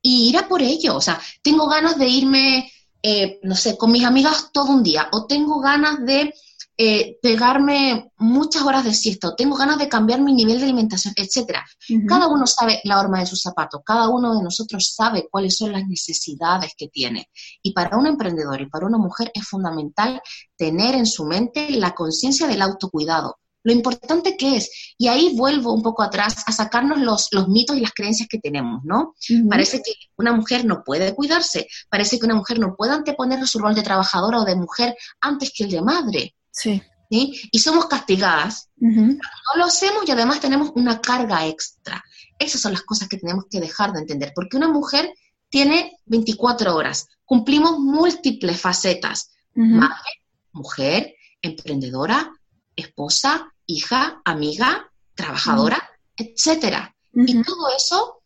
y 0.01 0.29
ir 0.29 0.37
a 0.37 0.47
por 0.47 0.61
ello. 0.61 0.95
O 0.95 1.01
sea, 1.01 1.19
tengo 1.41 1.67
ganas 1.67 1.97
de 1.97 2.07
irme, 2.07 2.71
eh, 3.01 3.39
no 3.43 3.55
sé, 3.55 3.77
con 3.77 3.91
mis 3.91 4.05
amigas 4.05 4.49
todo 4.51 4.71
un 4.71 4.83
día, 4.83 5.07
o 5.11 5.25
tengo 5.25 5.59
ganas 5.59 6.05
de 6.05 6.33
eh, 6.81 7.17
pegarme 7.21 8.09
muchas 8.19 8.63
horas 8.63 8.85
de 8.85 8.93
siesta, 8.93 9.27
o 9.27 9.35
tengo 9.35 9.57
ganas 9.57 9.77
de 9.77 9.89
cambiar 9.89 10.21
mi 10.21 10.31
nivel 10.31 10.59
de 10.59 10.63
alimentación, 10.63 11.13
etcétera. 11.17 11.65
Cada 12.07 12.27
uno 12.27 12.47
sabe 12.47 12.79
la 12.85 13.01
horma 13.01 13.19
de 13.19 13.25
sus 13.25 13.41
zapatos, 13.41 13.81
cada 13.83 14.07
uno 14.07 14.33
de 14.33 14.43
nosotros 14.43 14.93
sabe 14.95 15.27
cuáles 15.29 15.57
son 15.57 15.73
las 15.73 15.85
necesidades 15.85 16.71
que 16.77 16.87
tiene. 16.87 17.29
Y 17.61 17.73
para 17.73 17.97
un 17.97 18.07
emprendedor 18.07 18.61
y 18.61 18.69
para 18.69 18.85
una 18.85 18.97
mujer 18.97 19.29
es 19.33 19.45
fundamental 19.45 20.21
tener 20.55 20.95
en 20.95 21.05
su 21.05 21.25
mente 21.25 21.69
la 21.71 21.93
conciencia 21.93 22.47
del 22.47 22.61
autocuidado, 22.61 23.39
lo 23.63 23.73
importante 23.73 24.37
que 24.37 24.57
es. 24.57 24.93
Y 24.97 25.07
ahí 25.07 25.35
vuelvo 25.35 25.73
un 25.73 25.81
poco 25.81 26.03
atrás 26.03 26.43
a 26.45 26.51
sacarnos 26.51 26.99
los, 26.99 27.27
los 27.31 27.47
mitos 27.47 27.77
y 27.77 27.81
las 27.81 27.93
creencias 27.93 28.29
que 28.29 28.39
tenemos, 28.39 28.83
¿no? 28.83 29.15
Parece 29.49 29.81
que 29.81 29.93
una 30.17 30.33
mujer 30.33 30.65
no 30.65 30.83
puede 30.83 31.13
cuidarse, 31.13 31.67
parece 31.89 32.19
que 32.19 32.25
una 32.25 32.35
mujer 32.35 32.59
no 32.59 32.75
puede 32.75 32.93
anteponer 32.93 33.45
su 33.47 33.59
rol 33.59 33.75
de 33.75 33.83
trabajadora 33.83 34.39
o 34.39 34.45
de 34.45 34.55
mujer 34.55 34.95
antes 35.21 35.51
que 35.55 35.65
el 35.65 35.71
de 35.71 35.81
madre, 35.81 36.35
Sí. 36.51 36.81
¿sí? 37.09 37.49
Y 37.51 37.59
somos 37.59 37.85
castigadas, 37.87 38.69
no 38.77 39.57
lo 39.57 39.65
hacemos 39.65 40.03
y 40.07 40.11
además 40.11 40.39
tenemos 40.39 40.71
una 40.75 40.99
carga 41.01 41.47
extra. 41.47 42.03
Esas 42.37 42.61
son 42.61 42.73
las 42.73 42.83
cosas 42.83 43.07
que 43.07 43.17
tenemos 43.17 43.45
que 43.49 43.59
dejar 43.59 43.91
de 43.93 43.99
entender, 43.99 44.31
porque 44.33 44.57
una 44.57 44.67
mujer 44.69 45.13
tiene 45.49 45.97
24 46.05 46.75
horas, 46.75 47.07
cumplimos 47.25 47.79
múltiples 47.79 48.59
facetas, 48.59 49.31
madre, 49.53 50.23
mujer, 50.51 51.15
emprendedora, 51.41 52.31
esposa, 52.79 53.51
hija, 53.65 54.21
amiga, 54.25 54.91
trabajadora, 55.15 55.89
etcétera. 56.15 56.95
Y 57.13 57.41
todo 57.43 57.67
eso 57.75 58.21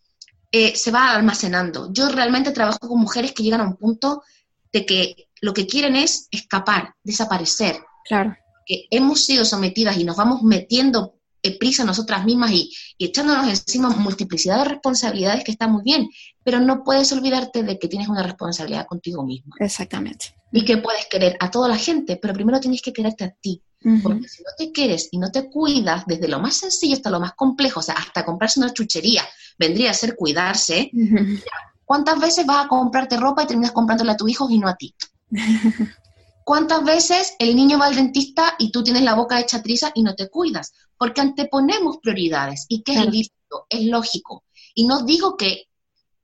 eh, 0.51 0.75
se 0.75 0.91
va 0.91 1.11
almacenando. 1.11 1.91
Yo 1.91 2.09
realmente 2.09 2.51
trabajo 2.51 2.79
con 2.79 2.99
mujeres 2.99 3.31
que 3.33 3.43
llegan 3.43 3.61
a 3.61 3.67
un 3.67 3.75
punto 3.77 4.23
de 4.71 4.85
que 4.85 5.29
lo 5.41 5.53
que 5.53 5.65
quieren 5.67 5.95
es 5.95 6.27
escapar, 6.31 6.93
desaparecer, 7.03 7.77
Claro. 8.05 8.35
que 8.65 8.85
hemos 8.91 9.23
sido 9.25 9.45
sometidas 9.45 9.97
y 9.97 10.03
nos 10.03 10.17
vamos 10.17 10.43
metiendo 10.43 11.15
eh, 11.41 11.57
prisa 11.57 11.83
nosotras 11.85 12.23
mismas 12.25 12.51
y, 12.51 12.71
y 12.97 13.05
echándonos 13.05 13.47
encima 13.47 13.89
multiplicidad 13.89 14.59
de 14.59 14.69
responsabilidades 14.69 15.43
que 15.43 15.51
está 15.51 15.67
muy 15.67 15.83
bien, 15.83 16.09
pero 16.43 16.59
no 16.59 16.83
puedes 16.83 17.11
olvidarte 17.11 17.63
de 17.63 17.77
que 17.79 17.87
tienes 17.87 18.07
una 18.09 18.23
responsabilidad 18.23 18.85
contigo 18.87 19.25
misma 19.25 19.55
Exactamente. 19.59 20.35
y 20.51 20.63
que 20.65 20.77
puedes 20.77 21.05
querer 21.07 21.35
a 21.39 21.49
toda 21.51 21.67
la 21.69 21.77
gente, 21.77 22.17
pero 22.17 22.33
primero 22.33 22.59
tienes 22.59 22.81
que 22.81 22.93
quererte 22.93 23.23
a 23.25 23.31
ti, 23.31 23.61
Porque 24.01 24.29
si 24.29 24.41
no 24.43 24.49
te 24.57 24.71
quieres 24.71 25.09
y 25.11 25.17
no 25.17 25.31
te 25.31 25.49
cuidas, 25.49 26.05
desde 26.07 26.27
lo 26.27 26.39
más 26.39 26.55
sencillo 26.55 26.95
hasta 26.95 27.09
lo 27.09 27.19
más 27.19 27.33
complejo, 27.33 27.81
o 27.81 27.83
sea, 27.83 27.95
hasta 27.95 28.23
comprarse 28.23 28.59
una 28.59 28.73
chuchería, 28.73 29.23
vendría 29.59 29.91
a 29.91 29.93
ser 29.93 30.15
cuidarse. 30.15 30.89
¿Cuántas 31.85 32.19
veces 32.19 32.45
vas 32.45 32.65
a 32.65 32.67
comprarte 32.69 33.17
ropa 33.17 33.43
y 33.43 33.47
terminas 33.47 33.71
comprándola 33.71 34.13
a 34.13 34.17
tus 34.17 34.29
hijos 34.29 34.49
y 34.51 34.57
no 34.57 34.67
a 34.67 34.75
ti? 34.75 34.95
¿Cuántas 36.45 36.83
veces 36.83 37.35
el 37.39 37.55
niño 37.55 37.77
va 37.77 37.85
al 37.85 37.95
dentista 37.95 38.55
y 38.59 38.71
tú 38.71 38.83
tienes 38.83 39.03
la 39.03 39.15
boca 39.15 39.39
hecha 39.39 39.61
triza 39.61 39.91
y 39.95 40.03
no 40.03 40.13
te 40.15 40.29
cuidas? 40.29 40.73
Porque 40.97 41.21
anteponemos 41.21 41.97
prioridades 42.01 42.65
y 42.67 42.83
que 42.83 42.93
Claro. 42.93 43.09
es 43.09 43.13
lícito, 43.13 43.65
es 43.69 43.85
lógico. 43.85 44.43
Y 44.75 44.85
no 44.85 45.03
digo 45.03 45.37
que, 45.37 45.67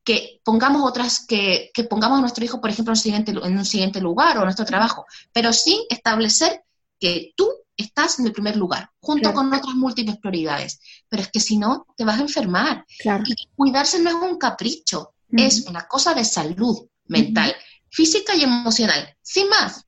que 0.03 0.41
pongamos 0.43 0.83
otras, 0.83 1.25
que, 1.25 1.71
que 1.73 1.83
pongamos 1.83 2.17
a 2.17 2.21
nuestro 2.21 2.43
hijo, 2.43 2.59
por 2.59 2.69
ejemplo, 2.69 2.91
en 2.91 2.97
un, 2.97 3.01
siguiente, 3.01 3.31
en 3.31 3.57
un 3.57 3.65
siguiente 3.65 4.01
lugar 4.01 4.37
o 4.37 4.41
en 4.41 4.45
nuestro 4.45 4.65
trabajo, 4.65 5.05
pero 5.31 5.53
sí 5.53 5.85
establecer 5.89 6.63
que 6.99 7.33
tú 7.35 7.49
estás 7.77 8.19
en 8.19 8.25
el 8.27 8.33
primer 8.33 8.55
lugar, 8.57 8.89
junto 8.99 9.21
Claro. 9.31 9.35
con 9.35 9.53
otras 9.53 9.75
múltiples 9.75 10.17
prioridades. 10.17 10.81
Pero 11.07 11.21
es 11.23 11.29
que 11.31 11.39
si 11.39 11.57
no, 11.57 11.85
te 11.95 12.03
vas 12.03 12.19
a 12.19 12.23
enfermar. 12.23 12.85
Claro. 12.99 13.23
Y 13.25 13.33
cuidarse 13.55 13.99
no 13.99 14.09
es 14.09 14.15
un 14.15 14.37
capricho, 14.37 15.13
es 15.31 15.65
una 15.67 15.87
cosa 15.87 16.13
de 16.13 16.25
salud 16.25 16.87
mental, 17.05 17.55
física 17.89 18.35
y 18.35 18.43
emocional, 18.43 19.15
sin 19.21 19.47
más. 19.49 19.85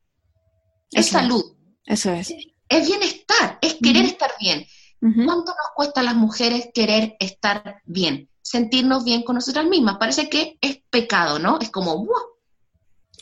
Es 0.92 1.08
Eso 1.08 1.18
es. 1.18 1.24
salud, 1.24 1.44
Eso 1.86 2.12
es. 2.14 2.34
es 2.70 2.88
bienestar, 2.88 3.60
es 3.62 3.76
querer 3.82 4.06
estar 4.06 4.32
bien. 4.40 4.66
¿Cuánto 5.00 5.46
nos 5.52 5.72
cuesta 5.76 6.02
a 6.02 6.04
las 6.04 6.16
mujeres 6.16 6.70
querer 6.74 7.16
estar 7.20 7.82
bien? 7.86 8.30
Sentirnos 8.42 9.04
bien 9.04 9.24
con 9.24 9.36
nosotras 9.36 9.66
mismas. 9.66 9.98
Parece 9.98 10.30
que 10.30 10.58
es 10.62 10.80
pecado, 10.90 11.40
¿no? 11.40 11.58
Es 11.60 11.72
como, 11.72 12.06
¡buah! 12.06 12.22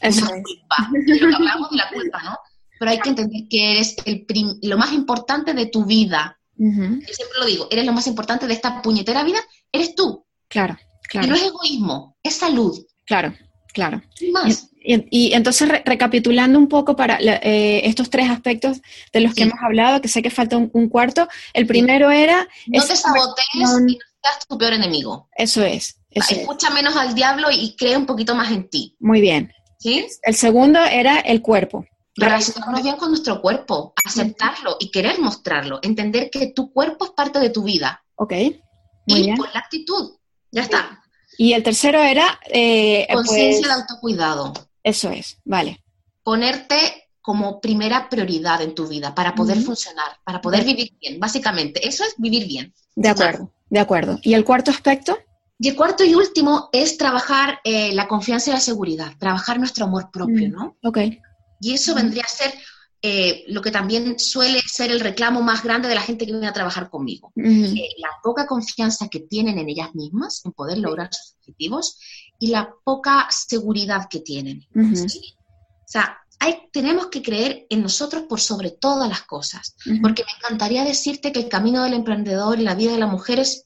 Eso 0.02 0.26
es. 0.26 0.32
culpa. 0.44 0.90
Que 1.06 1.36
hablamos 1.36 1.70
de 1.72 1.78
la 1.78 1.90
culpa, 1.90 2.22
¿no? 2.24 2.38
Pero 2.80 2.92
hay 2.92 3.00
que 3.00 3.10
entender 3.10 3.44
que 3.50 3.72
eres 3.72 3.96
el 4.06 4.26
lo 4.62 4.78
más 4.78 4.94
importante 4.94 5.54
de 5.54 5.66
tu 5.68 5.86
vida. 5.86 6.40
Yo 6.56 6.66
siempre 6.66 7.40
lo 7.40 7.46
digo, 7.46 7.68
eres 7.72 7.86
lo 7.86 7.94
más 7.94 8.08
importante 8.08 8.48
de 8.48 8.54
esta 8.54 8.82
puñetera 8.82 9.24
vida, 9.24 9.40
eres 9.72 9.96
tú. 9.96 10.26
Claro, 10.48 10.78
claro. 11.08 11.28
Y 11.28 11.30
no 11.30 11.36
es 11.36 11.44
egoísmo, 11.44 12.18
es 12.24 12.36
salud. 12.36 12.78
Claro, 13.06 13.34
claro. 13.74 14.02
más? 14.32 14.70
Y, 14.82 15.34
entonces, 15.34 15.70
recapitulando 15.86 16.58
un 16.58 16.68
poco 16.68 16.96
para 16.96 17.20
eh, 17.22 17.82
estos 17.84 18.10
tres 18.10 18.30
aspectos 18.30 18.82
de 19.12 19.20
los 19.20 19.34
que 19.34 19.44
hemos 19.44 19.60
hablado, 19.62 20.02
que 20.02 20.08
sé 20.08 20.22
que 20.22 20.30
falta 20.30 20.58
un, 20.58 20.90
cuarto, 20.90 21.28
el 21.54 21.68
primero 21.68 22.10
era... 22.10 22.48
No 22.68 22.84
te 22.84 22.96
sabotees 22.96 23.48
y 23.54 23.60
no 23.60 23.68
seas 23.78 24.48
tu 24.48 24.58
peor 24.58 24.74
enemigo. 24.74 25.30
Eso 25.36 25.64
es. 25.64 26.00
Escucha 26.10 26.70
menos 26.72 26.96
al 26.96 27.14
diablo 27.14 27.50
y 27.52 27.76
cree 27.76 27.98
un 27.98 28.06
poquito 28.06 28.36
más 28.36 28.52
en 28.52 28.70
ti. 28.70 28.96
Muy 29.00 29.22
bien. 29.22 29.54
¿Sí? 29.80 30.08
El 30.24 30.36
segundo 30.36 30.80
era 30.84 31.20
el 31.20 31.42
cuerpo. 31.42 31.86
Relacionarnos 32.20 32.84
bien 32.84 32.98
con 32.98 33.10
nuestro 33.10 33.42
cuerpo, 33.42 33.94
aceptarlo 34.06 34.78
y 34.80 34.92
querer 34.92 35.20
mostrarlo, 35.20 35.80
entender 35.82 36.30
que 36.30 36.48
tu 36.48 36.72
cuerpo 36.72 37.06
es 37.06 37.12
parte 37.12 37.40
de 37.40 37.50
tu 37.50 37.64
vida. 37.64 38.04
Ok. 38.16 38.34
Muy 39.08 39.32
y 39.32 39.36
por 39.36 39.54
la 39.54 39.60
actitud. 39.60 40.14
Ya 40.52 40.64
está. 40.64 41.04
Y 41.38 41.54
el 41.54 41.64
tercero 41.64 42.02
era... 42.02 42.40
Eh, 42.52 43.08
Conciencia 43.14 43.68
pues, 43.68 43.76
de 43.76 43.82
autocuidado. 43.82 44.54
Eso 44.84 45.10
es, 45.10 45.38
vale. 45.46 45.84
Ponerte 46.24 47.10
como 47.22 47.62
primera 47.62 48.10
prioridad 48.10 48.62
en 48.62 48.74
tu 48.74 48.88
vida 48.88 49.14
para 49.14 49.36
poder 49.36 49.60
funcionar, 49.62 50.18
para 50.24 50.42
poder 50.42 50.64
vivir 50.66 50.98
bien. 51.00 51.20
Básicamente, 51.20 51.88
eso 51.88 52.04
es 52.04 52.16
vivir 52.18 52.48
bien. 52.48 52.74
De 52.96 53.10
acuerdo, 53.10 53.52
de 53.70 53.80
acuerdo. 53.80 54.20
¿Y 54.22 54.34
el 54.34 54.44
cuarto 54.44 54.72
aspecto? 54.72 55.18
Y 55.60 55.70
el 55.70 55.76
cuarto 55.76 56.04
y 56.04 56.16
último 56.16 56.70
es 56.72 56.98
trabajar 56.98 57.60
eh, 57.64 57.94
la 57.94 58.08
confianza 58.08 58.50
y 58.50 58.54
la 58.54 58.60
seguridad, 58.60 59.12
trabajar 59.20 59.60
nuestro 59.60 59.86
amor 59.86 60.10
propio, 60.12 60.48
mm, 60.48 60.52
¿no? 60.52 60.78
Ok. 60.84 60.98
Y 61.60 61.74
eso 61.74 61.96
vendría 61.96 62.24
a 62.24 62.28
ser 62.28 62.54
eh, 63.02 63.46
lo 63.48 63.62
que 63.62 63.72
también 63.72 64.20
suele 64.20 64.60
ser 64.62 64.92
el 64.92 65.00
reclamo 65.00 65.42
más 65.42 65.64
grande 65.64 65.88
de 65.88 65.96
la 65.96 66.02
gente 66.02 66.26
que 66.26 66.34
viene 66.34 66.48
a 66.48 66.54
trabajar 66.54 66.90
conmigo. 66.90 67.32
Eh, 67.38 67.90
la 67.98 68.10
poca 68.22 68.46
confianza 68.46 69.08
que 69.08 69.22
tienen 69.22 69.58
en 69.58 69.70
ellas 69.70 69.96
mismas, 69.96 70.42
en 70.44 70.52
poder 70.52 70.80
lograr 70.80 71.10
sus 71.14 71.36
objetivos, 71.40 71.98
y 72.40 72.48
la 72.48 72.74
poca 72.84 73.28
seguridad 73.32 74.08
que 74.10 74.20
tienen. 74.20 74.68
O 74.76 75.92
sea, 75.92 76.18
hay, 76.40 76.58
tenemos 76.72 77.08
que 77.08 77.22
creer 77.22 77.66
en 77.70 77.84
nosotros 77.84 78.24
por 78.24 78.42
sobre 78.42 78.72
todas 78.72 79.08
las 79.08 79.24
cosas, 79.24 79.76
porque 80.02 80.24
me 80.24 80.32
encantaría 80.38 80.84
decirte 80.84 81.32
que 81.32 81.40
el 81.40 81.50
camino 81.50 81.84
del 81.84 81.94
emprendedor 81.94 82.60
y 82.60 82.64
la 82.64 82.76
vida 82.76 82.92
de 82.92 83.00
la 83.00 83.08
mujer 83.08 83.40
es 83.40 83.66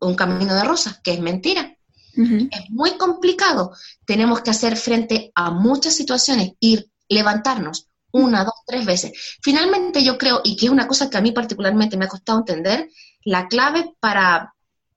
un 0.00 0.14
camino 0.14 0.54
de 0.54 0.64
rosas, 0.64 1.00
que 1.02 1.12
es 1.12 1.20
mentira. 1.20 1.76
Es 2.14 2.70
muy 2.70 2.92
complicado. 2.98 3.72
Tenemos 4.04 4.40
que 4.40 4.50
hacer 4.50 4.76
frente 4.76 5.32
a 5.34 5.50
muchas 5.50 5.94
situaciones, 5.94 6.52
ir, 6.60 6.90
levantarnos 7.10 7.88
una, 8.12 8.44
dos, 8.44 8.54
tres 8.66 8.84
veces. 8.86 9.12
Finalmente 9.42 10.02
yo 10.02 10.18
creo, 10.18 10.40
y 10.42 10.56
que 10.56 10.66
es 10.66 10.72
una 10.72 10.88
cosa 10.88 11.10
que 11.10 11.18
a 11.18 11.20
mí 11.20 11.32
particularmente 11.32 11.96
me 11.96 12.06
ha 12.06 12.08
costado 12.08 12.38
entender, 12.38 12.88
la 13.24 13.46
clave 13.48 13.94
para 14.00 14.54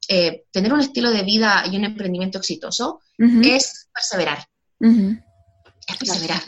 eh, 0.07 0.45
tener 0.51 0.73
un 0.73 0.81
estilo 0.81 1.11
de 1.11 1.23
vida 1.23 1.63
y 1.69 1.77
un 1.77 1.85
emprendimiento 1.85 2.37
exitoso 2.37 3.01
es 3.17 3.87
perseverar. 3.93 4.47
Es 4.79 5.97
perseverar. 5.97 6.41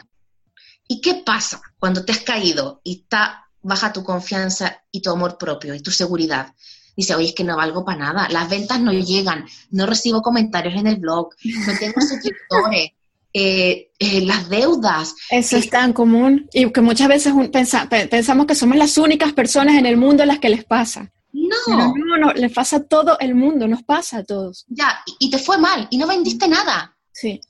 ¿Y 0.87 1.01
qué 1.01 1.15
pasa 1.25 1.61
cuando 1.79 2.03
te 2.03 2.11
has 2.11 2.19
caído 2.19 2.81
y 2.83 3.01
está 3.01 3.45
baja 3.61 3.91
tu 3.91 4.03
confianza 4.03 4.83
y 4.91 5.01
tu 5.01 5.09
amor 5.09 5.37
propio 5.37 5.73
y 5.73 5.81
tu 5.81 5.91
seguridad? 5.91 6.53
Dice, 6.95 7.15
oye, 7.15 7.27
es 7.27 7.35
que 7.35 7.43
no 7.43 7.57
valgo 7.57 7.83
para 7.83 7.97
nada, 7.97 8.29
las 8.29 8.49
ventas 8.49 8.79
no 8.79 8.93
llegan, 8.93 9.45
no 9.71 9.85
recibo 9.85 10.21
comentarios 10.21 10.75
en 10.75 10.87
el 10.87 10.95
blog, 10.97 11.29
no 11.43 11.77
tengo 11.77 11.99
suscriptores, 12.01 12.91
eh, 13.37 13.91
eh, 13.99 14.21
las 14.21 14.47
deudas. 14.47 15.13
Eso 15.29 15.57
es 15.57 15.69
tan 15.69 15.91
común 15.91 16.47
y 16.53 16.71
que 16.71 16.79
muchas 16.79 17.09
veces 17.09 17.33
pensamos 17.51 18.45
que 18.45 18.55
somos 18.55 18.77
las 18.77 18.97
únicas 18.97 19.33
personas 19.33 19.75
en 19.75 19.85
el 19.85 19.97
mundo 19.97 20.23
a 20.23 20.25
las 20.25 20.39
que 20.39 20.47
les 20.47 20.63
pasa. 20.63 21.11
No. 21.33 21.93
no, 21.93 22.17
no, 22.17 22.31
le 22.31 22.49
pasa 22.49 22.77
a 22.77 22.83
todo 22.83 23.19
el 23.19 23.35
mundo, 23.35 23.67
nos 23.67 23.83
pasa 23.83 24.19
a 24.19 24.23
todos. 24.23 24.63
Ya, 24.69 25.01
y, 25.19 25.29
te 25.29 25.37
fue 25.37 25.57
mal, 25.57 25.85
y 25.89 25.97
no 25.97 26.07
vendiste 26.07 26.47
nada. 26.47 26.95
Sí. 27.11 27.41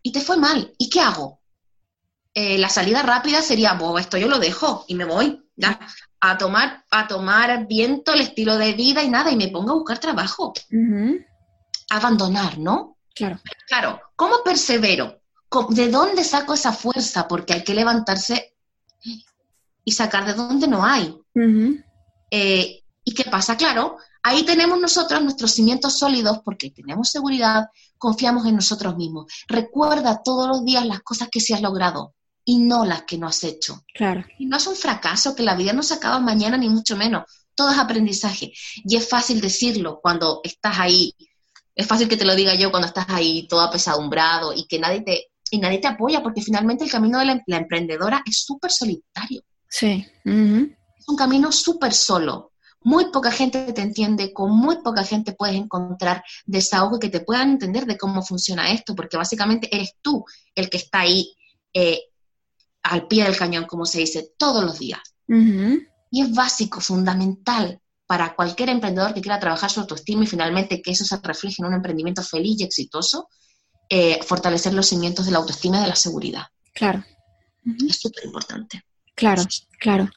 Y 0.00 0.12
te 0.12 0.20
fue 0.20 0.36
mal, 0.36 0.72
¿y 0.78 0.88
qué 0.88 1.00
hago? 1.00 1.40
Eh, 2.34 2.56
la 2.58 2.68
salida 2.68 3.02
rápida 3.02 3.42
sería, 3.42 3.72
bueno, 3.72 3.98
esto 3.98 4.16
yo 4.18 4.28
lo 4.28 4.38
dejo 4.38 4.84
y 4.86 4.94
me 4.94 5.04
voy, 5.04 5.42
ya, 5.56 5.80
a 6.20 6.38
tomar, 6.38 6.84
a 6.88 7.08
tomar 7.08 7.66
viento 7.66 8.14
el 8.14 8.20
estilo 8.20 8.58
de 8.58 8.74
vida 8.74 9.02
y 9.02 9.08
nada, 9.08 9.32
y 9.32 9.36
me 9.36 9.48
pongo 9.48 9.72
a 9.72 9.74
buscar 9.74 9.98
trabajo. 9.98 10.52
Abandonar, 11.90 12.58
¿no? 12.58 12.96
Claro. 13.12 13.40
Claro, 13.66 14.00
¿cómo 14.14 14.36
persevero? 14.44 15.21
¿De 15.70 15.88
dónde 15.88 16.24
saco 16.24 16.54
esa 16.54 16.72
fuerza? 16.72 17.28
Porque 17.28 17.54
hay 17.54 17.64
que 17.64 17.74
levantarse 17.74 18.54
y 19.84 19.92
sacar 19.92 20.24
de 20.24 20.34
donde 20.34 20.68
no 20.68 20.84
hay. 20.84 21.16
¿Y 23.04 23.14
qué 23.14 23.24
pasa? 23.24 23.56
Claro, 23.56 23.96
ahí 24.22 24.44
tenemos 24.44 24.80
nosotros 24.80 25.22
nuestros 25.22 25.52
cimientos 25.52 25.98
sólidos 25.98 26.40
porque 26.44 26.70
tenemos 26.70 27.10
seguridad, 27.10 27.66
confiamos 27.98 28.46
en 28.46 28.56
nosotros 28.56 28.96
mismos. 28.96 29.32
Recuerda 29.48 30.22
todos 30.22 30.48
los 30.48 30.64
días 30.64 30.86
las 30.86 31.00
cosas 31.00 31.28
que 31.30 31.40
se 31.40 31.54
has 31.54 31.62
logrado 31.62 32.14
y 32.44 32.58
no 32.58 32.84
las 32.84 33.02
que 33.02 33.18
no 33.18 33.26
has 33.26 33.42
hecho. 33.44 33.84
Claro. 33.94 34.24
Y 34.38 34.46
no 34.46 34.56
es 34.56 34.66
un 34.66 34.76
fracaso, 34.76 35.34
que 35.34 35.42
la 35.42 35.54
vida 35.54 35.72
no 35.72 35.82
se 35.82 35.94
acaba 35.94 36.18
mañana 36.20 36.56
ni 36.56 36.68
mucho 36.68 36.96
menos. 36.96 37.24
Todo 37.54 37.70
es 37.70 37.78
aprendizaje. 37.78 38.52
Y 38.84 38.96
es 38.96 39.08
fácil 39.08 39.40
decirlo 39.40 40.00
cuando 40.00 40.40
estás 40.42 40.78
ahí. 40.78 41.14
Es 41.74 41.86
fácil 41.86 42.08
que 42.08 42.16
te 42.16 42.24
lo 42.24 42.34
diga 42.34 42.54
yo 42.54 42.70
cuando 42.70 42.86
estás 42.88 43.06
ahí 43.08 43.46
todo 43.48 43.60
apesadumbrado 43.60 44.52
y 44.52 44.66
que 44.66 44.78
nadie 44.78 45.02
te, 45.02 45.31
y 45.52 45.58
nadie 45.58 45.78
te 45.78 45.86
apoya 45.86 46.22
porque 46.22 46.40
finalmente 46.40 46.84
el 46.84 46.90
camino 46.90 47.18
de 47.18 47.26
la, 47.46 47.56
emprendedora 47.56 48.22
es 48.24 48.42
súper 48.42 48.72
solitario. 48.72 49.42
Sí. 49.68 50.04
Es 50.24 51.08
un 51.08 51.16
camino 51.16 51.52
súper 51.52 51.92
solo 51.92 52.52
muy 52.84 53.10
poca 53.12 53.30
gente 53.30 53.72
te 53.72 53.80
entiende, 53.80 54.32
con 54.32 54.50
muy 54.50 54.82
poca 54.82 55.04
gente 55.04 55.34
puedes 55.34 55.56
encontrar 55.56 56.24
desahogo 56.46 56.98
que 56.98 57.10
te 57.10 57.20
puedan 57.20 57.50
entender 57.50 57.86
de 57.86 57.96
cómo 57.96 58.22
funciona 58.22 58.72
esto, 58.72 58.94
porque 58.94 59.16
básicamente 59.16 59.68
eres 59.74 59.94
tú 60.02 60.24
el 60.54 60.68
que 60.68 60.78
está 60.78 61.00
ahí 61.00 61.32
eh, 61.72 62.00
al 62.82 63.06
pie 63.06 63.24
del 63.24 63.36
cañón, 63.36 63.66
como 63.66 63.86
se 63.86 64.00
dice, 64.00 64.32
todos 64.36 64.64
los 64.64 64.78
días. 64.78 65.00
Y 65.28 66.22
es 66.22 66.34
básico, 66.34 66.80
fundamental 66.80 67.80
para 68.06 68.34
cualquier 68.34 68.68
emprendedor 68.68 69.14
que 69.14 69.22
quiera 69.22 69.40
trabajar 69.40 69.70
su 69.70 69.80
autoestima 69.80 70.24
y 70.24 70.26
finalmente 70.26 70.82
que 70.82 70.90
eso 70.90 71.04
se 71.04 71.16
refleje 71.22 71.56
en 71.60 71.66
un 71.66 71.74
emprendimiento 71.74 72.22
feliz 72.22 72.60
y 72.60 72.64
exitoso, 72.64 73.28
eh, 73.88 74.20
fortalecer 74.22 74.74
los 74.74 74.86
cimientos 74.86 75.26
de 75.26 75.32
la 75.32 75.38
autoestima 75.38 75.78
y 75.78 75.82
de 75.82 75.88
la 75.88 75.96
seguridad. 75.96 76.44
Claro. 76.72 77.04
Es 77.88 78.00
súper 78.00 78.24
importante. 78.24 78.84
Claro, 79.14 79.42
claro. 79.78 80.10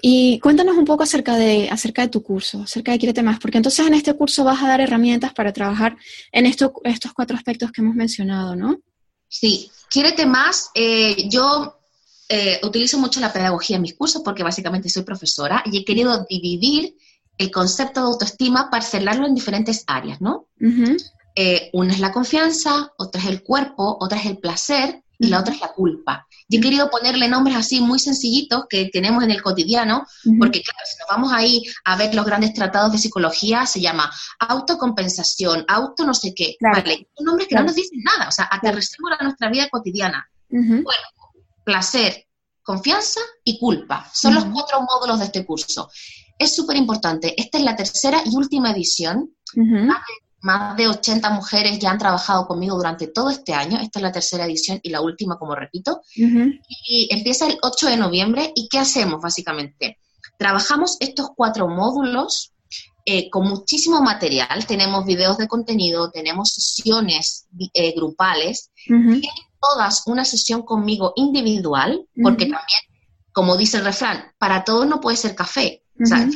Y 0.00 0.40
cuéntanos 0.40 0.76
un 0.76 0.84
poco 0.84 1.04
acerca 1.04 1.36
de, 1.36 1.68
acerca 1.70 2.02
de 2.02 2.08
tu 2.08 2.22
curso, 2.22 2.62
acerca 2.62 2.92
de 2.92 2.98
Quírete 2.98 3.22
Más, 3.22 3.38
porque 3.38 3.58
entonces 3.58 3.86
en 3.86 3.94
este 3.94 4.14
curso 4.14 4.44
vas 4.44 4.62
a 4.62 4.68
dar 4.68 4.80
herramientas 4.80 5.32
para 5.32 5.52
trabajar 5.52 5.96
en 6.32 6.46
estos 6.46 6.72
cuatro 7.14 7.36
aspectos 7.36 7.70
que 7.70 7.80
hemos 7.80 7.94
mencionado, 7.94 8.56
¿no? 8.56 8.80
Sí, 9.28 9.70
Quírete 9.88 10.26
Más, 10.26 10.70
eh, 10.74 11.28
yo 11.28 11.78
eh, 12.28 12.60
utilizo 12.64 12.98
mucho 12.98 13.20
la 13.20 13.32
pedagogía 13.32 13.76
en 13.76 13.82
mis 13.82 13.94
cursos 13.94 14.22
porque 14.24 14.42
básicamente 14.42 14.88
soy 14.88 15.04
profesora 15.04 15.62
y 15.64 15.78
he 15.78 15.84
querido 15.84 16.26
dividir 16.28 16.96
el 17.38 17.50
concepto 17.50 18.00
de 18.00 18.06
autoestima, 18.06 18.70
parcelarlo 18.70 19.26
en 19.26 19.34
diferentes 19.34 19.84
áreas, 19.86 20.20
¿no? 20.20 20.48
Eh, 21.34 21.70
una 21.72 21.92
es 21.92 22.00
la 22.00 22.12
confianza, 22.12 22.92
otra 22.98 23.20
es 23.20 23.28
el 23.28 23.42
cuerpo, 23.42 23.96
otra 24.00 24.18
es 24.18 24.26
el 24.26 24.38
placer 24.38 25.02
y 25.18 25.28
la 25.28 25.40
otra 25.40 25.54
es 25.54 25.60
la 25.60 25.72
culpa. 25.72 26.26
Yo 26.48 26.58
he 26.58 26.62
querido 26.62 26.90
ponerle 26.90 27.28
nombres 27.28 27.56
así 27.56 27.80
muy 27.80 27.98
sencillitos 27.98 28.64
que 28.68 28.90
tenemos 28.92 29.22
en 29.22 29.30
el 29.30 29.40
cotidiano, 29.40 30.04
porque 30.38 30.62
claro, 30.62 30.80
si 30.84 30.98
nos 30.98 31.08
vamos 31.08 31.32
ahí 31.32 31.62
a 31.84 31.96
ver 31.96 32.14
los 32.14 32.26
grandes 32.26 32.52
tratados 32.52 32.92
de 32.92 32.98
psicología, 32.98 33.64
se 33.64 33.80
llama 33.80 34.12
autocompensación, 34.40 35.64
auto 35.68 36.04
no 36.04 36.12
sé 36.12 36.34
qué, 36.34 36.56
¿vale? 36.60 37.08
Son 37.16 37.24
nombres 37.24 37.48
que 37.48 37.54
no 37.54 37.62
nos 37.62 37.76
dicen 37.76 38.00
nada, 38.02 38.28
o 38.28 38.32
sea, 38.32 38.48
aterricemos 38.50 39.12
a 39.18 39.22
nuestra 39.22 39.48
vida 39.48 39.68
cotidiana. 39.70 40.28
Bueno, 40.50 41.02
placer, 41.64 42.26
confianza 42.62 43.20
y 43.44 43.58
culpa. 43.58 44.10
Son 44.12 44.34
los 44.34 44.44
cuatro 44.46 44.82
módulos 44.82 45.20
de 45.20 45.26
este 45.26 45.46
curso. 45.46 45.88
Es 46.38 46.54
súper 46.54 46.76
importante. 46.76 47.40
Esta 47.40 47.58
es 47.58 47.64
la 47.64 47.76
tercera 47.76 48.22
y 48.24 48.36
última 48.36 48.72
edición 48.72 49.30
más 50.42 50.76
de 50.76 50.88
80 50.88 51.30
mujeres 51.30 51.78
ya 51.78 51.90
han 51.90 51.98
trabajado 51.98 52.46
conmigo 52.46 52.76
durante 52.76 53.06
todo 53.06 53.30
este 53.30 53.54
año. 53.54 53.78
Esta 53.80 54.00
es 54.00 54.02
la 54.02 54.12
tercera 54.12 54.44
edición 54.44 54.80
y 54.82 54.90
la 54.90 55.00
última, 55.00 55.38
como 55.38 55.54
repito. 55.54 56.02
Y 56.14 57.08
empieza 57.10 57.46
el 57.46 57.58
8 57.62 57.86
de 57.86 57.96
noviembre. 57.96 58.52
¿Y 58.54 58.68
qué 58.68 58.78
hacemos 58.78 59.20
básicamente? 59.20 59.98
Trabajamos 60.36 60.96
estos 60.98 61.30
cuatro 61.36 61.68
módulos 61.68 62.52
eh, 63.06 63.30
con 63.30 63.48
muchísimo 63.48 64.02
material. 64.02 64.66
Tenemos 64.66 65.04
videos 65.04 65.38
de 65.38 65.46
contenido, 65.46 66.10
tenemos 66.10 66.50
sesiones 66.50 67.46
eh, 67.72 67.94
grupales. 67.94 68.70
Tienen 68.84 69.22
todas 69.60 70.02
una 70.06 70.24
sesión 70.24 70.62
conmigo 70.62 71.12
individual, 71.14 72.04
porque 72.20 72.46
también, 72.46 72.80
como 73.32 73.56
dice 73.56 73.76
el 73.76 73.84
refrán, 73.84 74.32
para 74.38 74.64
todos 74.64 74.88
no 74.88 75.00
puede 75.00 75.16
ser 75.16 75.36
café. 75.36 75.84
O 76.02 76.06
sea, 76.06 76.28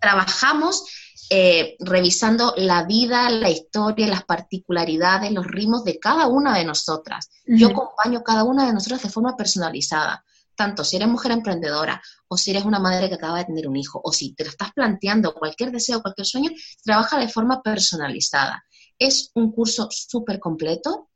trabajamos 0.00 0.84
eh, 1.30 1.76
revisando 1.80 2.54
la 2.56 2.84
vida, 2.84 3.30
la 3.30 3.50
historia, 3.50 4.06
las 4.06 4.24
particularidades, 4.24 5.32
los 5.32 5.46
ritmos 5.46 5.84
de 5.84 5.98
cada 5.98 6.26
una 6.26 6.56
de 6.56 6.64
nosotras. 6.64 7.30
Yo 7.46 7.68
acompaño 7.68 8.18
a 8.18 8.24
cada 8.24 8.44
una 8.44 8.66
de 8.66 8.72
nosotras 8.72 9.02
de 9.02 9.10
forma 9.10 9.36
personalizada. 9.36 10.24
tanto 10.56 10.84
si 10.84 10.94
eres 10.94 11.08
mujer 11.08 11.32
emprendedora 11.32 12.00
o 12.28 12.36
si 12.36 12.52
eres 12.52 12.64
una 12.64 12.78
madre 12.78 13.08
que 13.08 13.16
acaba 13.16 13.38
de 13.38 13.46
tener 13.46 13.66
un 13.66 13.74
hijo 13.74 14.00
o 14.04 14.12
si 14.12 14.34
te 14.34 14.44
lo 14.44 14.50
estás 14.50 14.72
planteando 14.72 15.34
cualquier 15.34 15.72
deseo, 15.72 16.00
cualquier 16.00 16.26
sueño, 16.28 16.50
trabaja 16.84 17.18
de 17.18 17.28
forma 17.28 17.60
personalizada. 17.60 18.64
Es 18.96 19.32
un 19.34 19.50
curso 19.50 19.88
súper 19.90 20.38
completo 20.38 21.08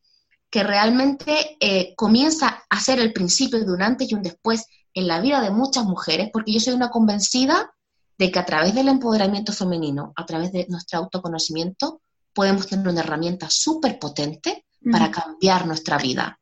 que 0.51 0.65
realmente 0.65 1.57
eh, 1.61 1.95
comienza 1.95 2.65
a 2.69 2.81
ser 2.81 2.99
el 2.99 3.13
principio 3.13 3.65
de 3.65 3.71
un 3.71 3.83
antes 3.83 4.11
y 4.11 4.15
un 4.15 4.23
después 4.23 4.67
en 4.95 5.07
la 5.07 5.21
vida 5.21 5.41
de 5.41 5.51
muchas 5.51 5.85
mujeres, 5.85 6.31
porque 6.33 6.53
yo 6.53 6.61
soy 6.61 6.75
una 6.75 6.91
convencida 6.91 7.73
de 8.19 8.33
que 8.33 8.39
a 8.39 8.45
través 8.45 8.75
del 8.75 8.89
empoderamiento 8.89 9.53
femenino, 9.53 10.13
a 10.17 10.27
través 10.27 10.53
de 10.53 10.67
nuestro 10.69 10.99
autoconocimiento, 10.99 12.03
podemos 12.35 12.67
tener 12.67 12.89
una 12.89 13.01
herramienta 13.01 13.49
súper 13.49 13.99
potente 13.99 14.67
para 14.91 15.11
cambiar 15.11 15.67
nuestra 15.67 15.99
vida. 15.99 16.39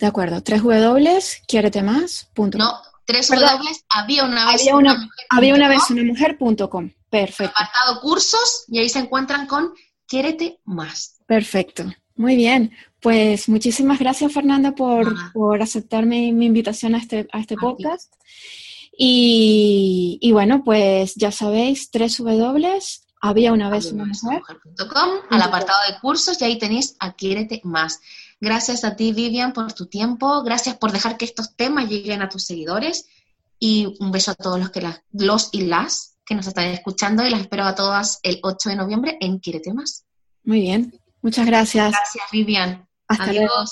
De 0.00 0.06
acuerdo. 0.06 0.42
Tres 0.42 0.62
W, 0.62 1.20
quiérete 1.46 1.82
más. 1.82 2.28
Punto. 2.32 2.56
No, 2.56 2.72
tres 3.04 3.28
W, 3.28 3.70
había 3.90 4.24
una 4.24 4.46
vez 4.46 4.62
había 4.62 4.76
una, 4.76 4.94
mujer. 4.94 5.26
Había 5.28 5.54
una 5.54 5.68
vez 5.68 5.90
una 5.90 6.02
mujer.com. 6.04 6.90
Perfecto. 7.10 7.52
Apartado 7.54 8.00
cursos 8.00 8.64
y 8.68 8.78
ahí 8.78 8.88
se 8.88 9.00
encuentran 9.00 9.46
con 9.46 9.74
quiérete 10.06 10.58
más. 10.64 11.18
Perfecto. 11.26 11.84
Muy 12.16 12.34
bien. 12.34 12.72
Pues 13.00 13.48
muchísimas 13.48 13.98
gracias, 13.98 14.32
Fernanda, 14.32 14.72
por, 14.72 15.32
por 15.32 15.62
aceptarme 15.62 16.32
mi 16.32 16.46
invitación 16.46 16.94
a 16.94 16.98
este, 16.98 17.28
a 17.32 17.40
este 17.40 17.56
podcast. 17.56 18.12
Y, 18.96 20.18
y, 20.20 20.32
bueno, 20.32 20.62
pues 20.64 21.14
ya 21.14 21.32
sabéis, 21.32 21.90
tres 21.90 22.18
W 22.18 22.80
había 23.20 23.52
una 23.52 23.68
vez 23.68 23.92
una 23.92 24.06
mujer. 24.06 24.42
al 25.30 25.42
apartado 25.42 25.78
de 25.88 25.98
cursos 26.00 26.40
y 26.40 26.44
ahí 26.44 26.58
tenéis 26.58 26.96
Adquiérete 26.98 27.60
Más. 27.64 28.00
Gracias 28.40 28.84
a 28.84 28.96
ti, 28.96 29.12
Vivian, 29.12 29.52
por 29.52 29.72
tu 29.72 29.86
tiempo. 29.86 30.42
Gracias 30.42 30.76
por 30.76 30.92
dejar 30.92 31.16
que 31.16 31.26
estos 31.26 31.54
temas 31.56 31.88
lleguen 31.88 32.22
a 32.22 32.28
tus 32.28 32.44
seguidores. 32.44 33.06
Y 33.58 33.94
un 34.00 34.10
beso 34.10 34.30
a 34.30 34.34
todos 34.34 34.58
los, 34.58 34.70
que 34.70 34.82
los 35.12 35.50
y 35.52 35.66
las 35.66 36.16
que 36.24 36.34
nos 36.34 36.46
están 36.46 36.68
escuchando 36.68 37.26
y 37.26 37.30
las 37.30 37.40
espero 37.40 37.64
a 37.64 37.74
todas 37.74 38.18
el 38.22 38.40
8 38.42 38.70
de 38.70 38.76
noviembre 38.76 39.18
en 39.20 39.38
Quiérete 39.38 39.74
Más. 39.74 40.06
Muy 40.44 40.60
bien. 40.60 40.98
Muchas 41.20 41.44
gracias. 41.44 41.90
Gracias, 41.90 42.24
Vivian. 42.32 42.88
Hasta 43.06 43.24
Adiós. 43.24 43.36
luego. 43.36 43.64